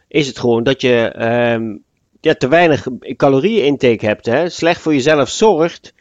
[0.09, 1.77] is het gewoon dat je ehm,
[2.21, 4.27] ja, te weinig calorieën intake hebt.
[4.27, 4.49] Hè?
[4.49, 5.95] Slecht voor jezelf zorgt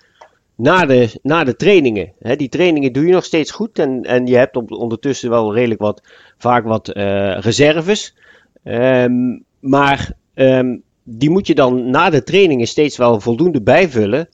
[0.55, 2.11] na de, na de trainingen.
[2.19, 2.35] Hè?
[2.35, 5.81] Die trainingen doe je nog steeds goed en, en je hebt op, ondertussen wel redelijk
[5.81, 6.01] wat,
[6.37, 8.15] vaak wat eh, reserves.
[8.63, 14.29] Ehm, maar ehm, die moet je dan na de trainingen steeds wel voldoende bijvullen.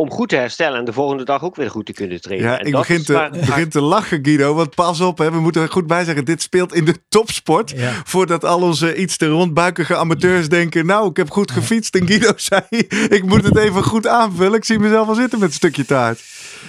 [0.00, 2.48] Om goed te herstellen en de volgende dag ook weer goed te kunnen trainen.
[2.50, 4.54] Ja, En ik dat begin te, waar- begin te lachen, Guido.
[4.54, 6.24] Want pas op, hè, we moeten er goed bij zeggen.
[6.24, 7.70] Dit speelt in de topsport.
[7.76, 7.92] Ja.
[8.04, 10.86] Voordat al onze iets te rondbuikige amateurs denken...
[10.86, 11.94] nou, ik heb goed gefietst.
[11.94, 12.62] En Guido zei,
[13.08, 14.54] ik moet het even goed aanvullen.
[14.54, 16.20] Ik zie mezelf al zitten met een stukje taart.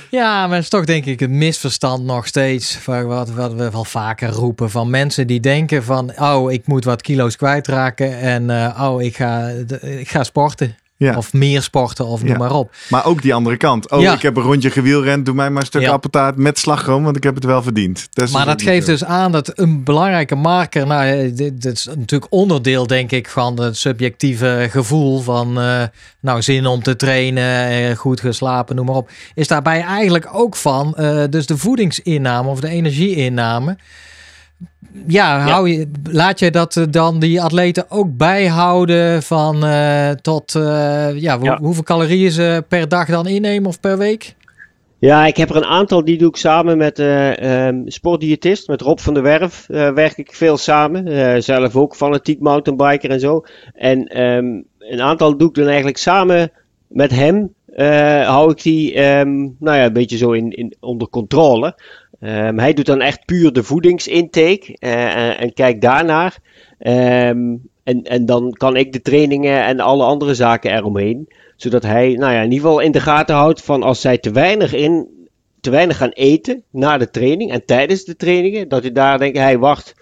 [0.09, 2.75] Ja, maar het is toch denk ik een misverstand nog steeds.
[2.77, 6.13] Van wat, wat we wel vaker roepen van mensen die denken van...
[6.19, 9.47] oh, ik moet wat kilo's kwijtraken en eh, oh, ik ga,
[9.81, 10.75] ik ga sporten.
[11.05, 11.17] Ja.
[11.17, 12.37] Of meer sporten of noem Ja.
[12.37, 12.73] maar op.
[12.89, 13.91] Maar ook die andere kant.
[13.91, 14.13] Oh, Ja.
[14.13, 15.25] ik heb een rondje gewielrend.
[15.25, 17.03] Doe mij maar een stuk appeltaart met slagroom.
[17.03, 18.07] Want ik heb het wel verdiend.
[18.11, 18.91] Dat Maar dat geeft zo.
[18.91, 23.29] dus aan dat een belangrijke marker, nou, eh, dit, dit is natuurlijk onderdeel, denk ik,
[23.29, 25.83] van het subjectieve gevoel van, eh,
[26.19, 29.09] nou, zin om te trainen, eh, goed geslapen, noem maar op.
[29.35, 30.95] Is daarbij eigenlijk ook van,
[31.29, 33.77] dus de voedingsinname of de energieinname.
[35.07, 40.55] Ja, hou je, laat je dat eh, dan die atleten ook bijhouden van eh, tot,
[40.55, 41.57] eh, ja, hoe- Ja.
[41.61, 44.35] hoeveel calorieën ze per dag dan innemen of per week?
[44.99, 48.81] Ja, ik heb er een aantal die doe ik samen met uh, um, sportdiëtist, met
[48.81, 49.65] Rob van der Werf.
[49.69, 51.07] Uh, werk ik veel samen.
[51.07, 53.43] Uh, zelf ook fanatiek mountainbiker en zo.
[53.73, 56.51] En um, een aantal doe ik dan eigenlijk samen
[56.87, 57.53] met hem.
[58.25, 61.75] hou ik die um, nou ja, een beetje zo in, in, onder controle.
[62.55, 66.37] Hij doet dan echt puur de voedingsintake en, en kijk daarnaar.
[66.77, 71.27] en, en dan kan ik de trainingen en alle andere zaken eromheen
[71.61, 74.31] zodat hij nou ja, in ieder geval in de gaten houdt van als zij te
[74.31, 75.07] weinig, in,
[75.59, 78.69] te weinig gaan eten na de training en tijdens de trainingen.
[78.69, 79.95] Dat hij daar denkt, hij wacht,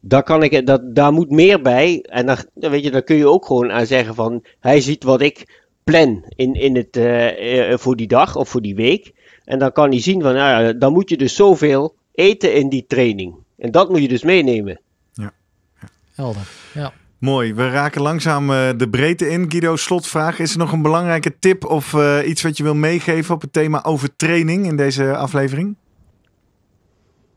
[0.00, 2.04] daar, kan ik, dat, daar moet meer bij.
[2.08, 5.20] En dan, weet je, dan kun je ook gewoon aan zeggen van, hij ziet wat
[5.20, 9.12] ik plan in, in het, uh, voor die dag of voor die week.
[9.48, 12.68] En dan kan hij zien van, nou ja, dan moet je dus zoveel eten in
[12.68, 13.34] die training.
[13.58, 14.80] En dat moet je dus meenemen.
[15.12, 15.32] Ja.
[15.80, 15.88] ja.
[16.14, 16.92] Helder, ja.
[17.18, 19.50] Mooi, we raken langzaam uh, de breedte in.
[19.50, 20.38] Guido, slotvraag.
[20.38, 23.52] Is er nog een belangrijke tip of uh, iets wat je wil meegeven op het
[23.52, 25.76] thema overtraining in deze aflevering?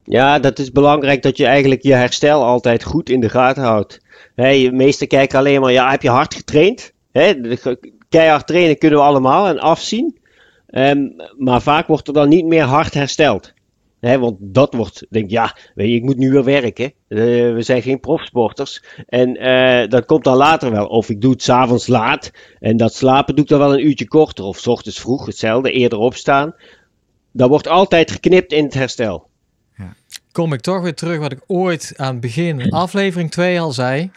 [0.04, 4.00] Ja, dat is belangrijk dat je eigenlijk je herstel altijd goed in de gaten houdt.
[4.36, 6.92] De meesten kijken alleen maar, ja, heb je hard getraind?
[8.10, 10.20] Keihard trainen kunnen we allemaal en afzien.
[10.72, 13.54] Um, maar vaak wordt er dan niet meer hard hersteld.
[14.02, 16.94] He, want dat wordt, denk ja, weet je, ik moet nu weer werken.
[17.08, 18.84] Uh, we zijn geen profsporters.
[19.06, 20.86] En uh, dat komt dan later wel.
[20.86, 22.32] Of ik doe het s'avonds laat.
[22.60, 24.46] En dat slapen doe ik dan wel een uurtje korter.
[24.46, 26.56] Of s ochtends vroeg, hetzelfde, eerder opstaan.
[27.32, 29.28] Dat wordt altijd geknipt in het herstel.
[29.78, 29.94] Ja.
[30.32, 34.12] Kom ik toch weer terug wat ik ooit aan het begin, aflevering 2 al zei.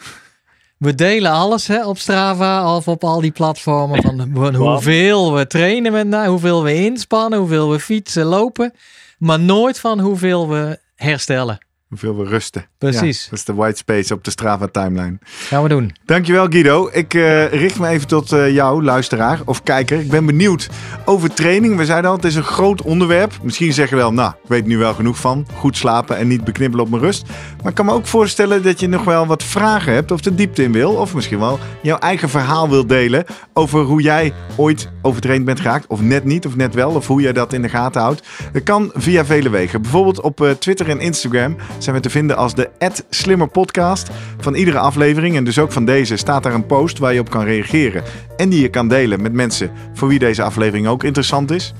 [0.85, 4.01] We delen alles hè, op Strava of op al die platformen.
[4.33, 8.73] Van, hoeveel we trainen met hoeveel we inspannen, hoeveel we fietsen, lopen
[9.17, 11.64] maar nooit van hoeveel we herstellen.
[11.99, 12.65] Hoeveel we rusten.
[12.77, 13.23] Precies.
[13.23, 15.17] Ja, dat is de white space op de Strava timeline.
[15.23, 15.95] Gaan we doen.
[16.05, 16.89] Dankjewel Guido.
[16.91, 19.99] Ik uh, richt me even tot uh, jou, luisteraar of kijker.
[19.99, 20.69] Ik ben benieuwd
[21.05, 21.77] over training.
[21.77, 23.33] We zeiden al, het is een groot onderwerp.
[23.41, 25.47] Misschien zeggen we wel, nou, ik weet nu wel genoeg van.
[25.53, 27.27] Goed slapen en niet beknibbelen op mijn rust.
[27.57, 30.35] Maar ik kan me ook voorstellen dat je nog wel wat vragen hebt of de
[30.35, 30.91] diepte in wil.
[30.91, 35.87] Of misschien wel jouw eigen verhaal wil delen over hoe jij ooit overtraind bent geraakt.
[35.87, 36.91] Of net niet, of net wel.
[36.91, 38.27] Of hoe jij dat in de gaten houdt.
[38.51, 39.81] Dat kan via vele wegen.
[39.81, 41.55] Bijvoorbeeld op uh, Twitter en Instagram
[41.85, 42.69] zijn we te vinden als de
[43.09, 44.09] Slimmer Podcast.
[44.37, 47.29] Van iedere aflevering en dus ook van deze staat daar een post waar je op
[47.29, 48.03] kan reageren.
[48.37, 51.73] En die je kan delen met mensen voor wie deze aflevering ook interessant is.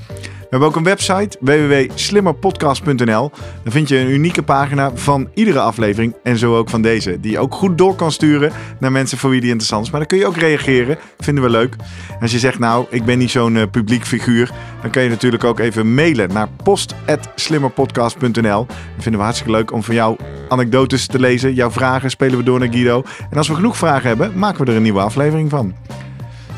[0.46, 3.32] We hebben ook een website www.slimmerpodcast.nl.
[3.64, 7.20] Daar vind je een unieke pagina van iedere aflevering en zo ook van deze.
[7.20, 9.92] Die je ook goed door kan sturen naar mensen voor wie die interessant is.
[9.92, 10.98] Maar dan kun je ook reageren.
[11.20, 11.76] Vinden we leuk.
[12.22, 14.52] Als je zegt nou, ik ben niet zo'n uh, publiek figuur.
[14.82, 18.66] Dan kun je natuurlijk ook even mailen naar post.slimmerpodcast.nl.
[18.66, 20.18] Dat vinden we hartstikke leuk om van jou
[20.50, 21.54] anekdotes te lezen.
[21.54, 23.04] Jouw vragen spelen we door naar Guido.
[23.30, 25.76] En als we genoeg vragen hebben, maken we er een nieuwe aflevering van.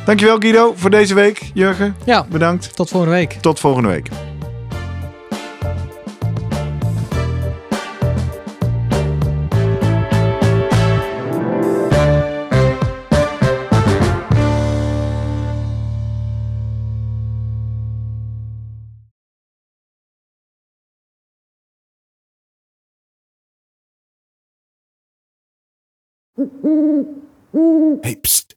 [0.07, 1.51] Dankjewel Guido voor deze week.
[1.53, 2.75] Jurgen, ja, bedankt.
[2.75, 3.31] Tot volgende week.
[3.31, 4.09] Tot volgende week.
[28.01, 28.56] Hey, pst.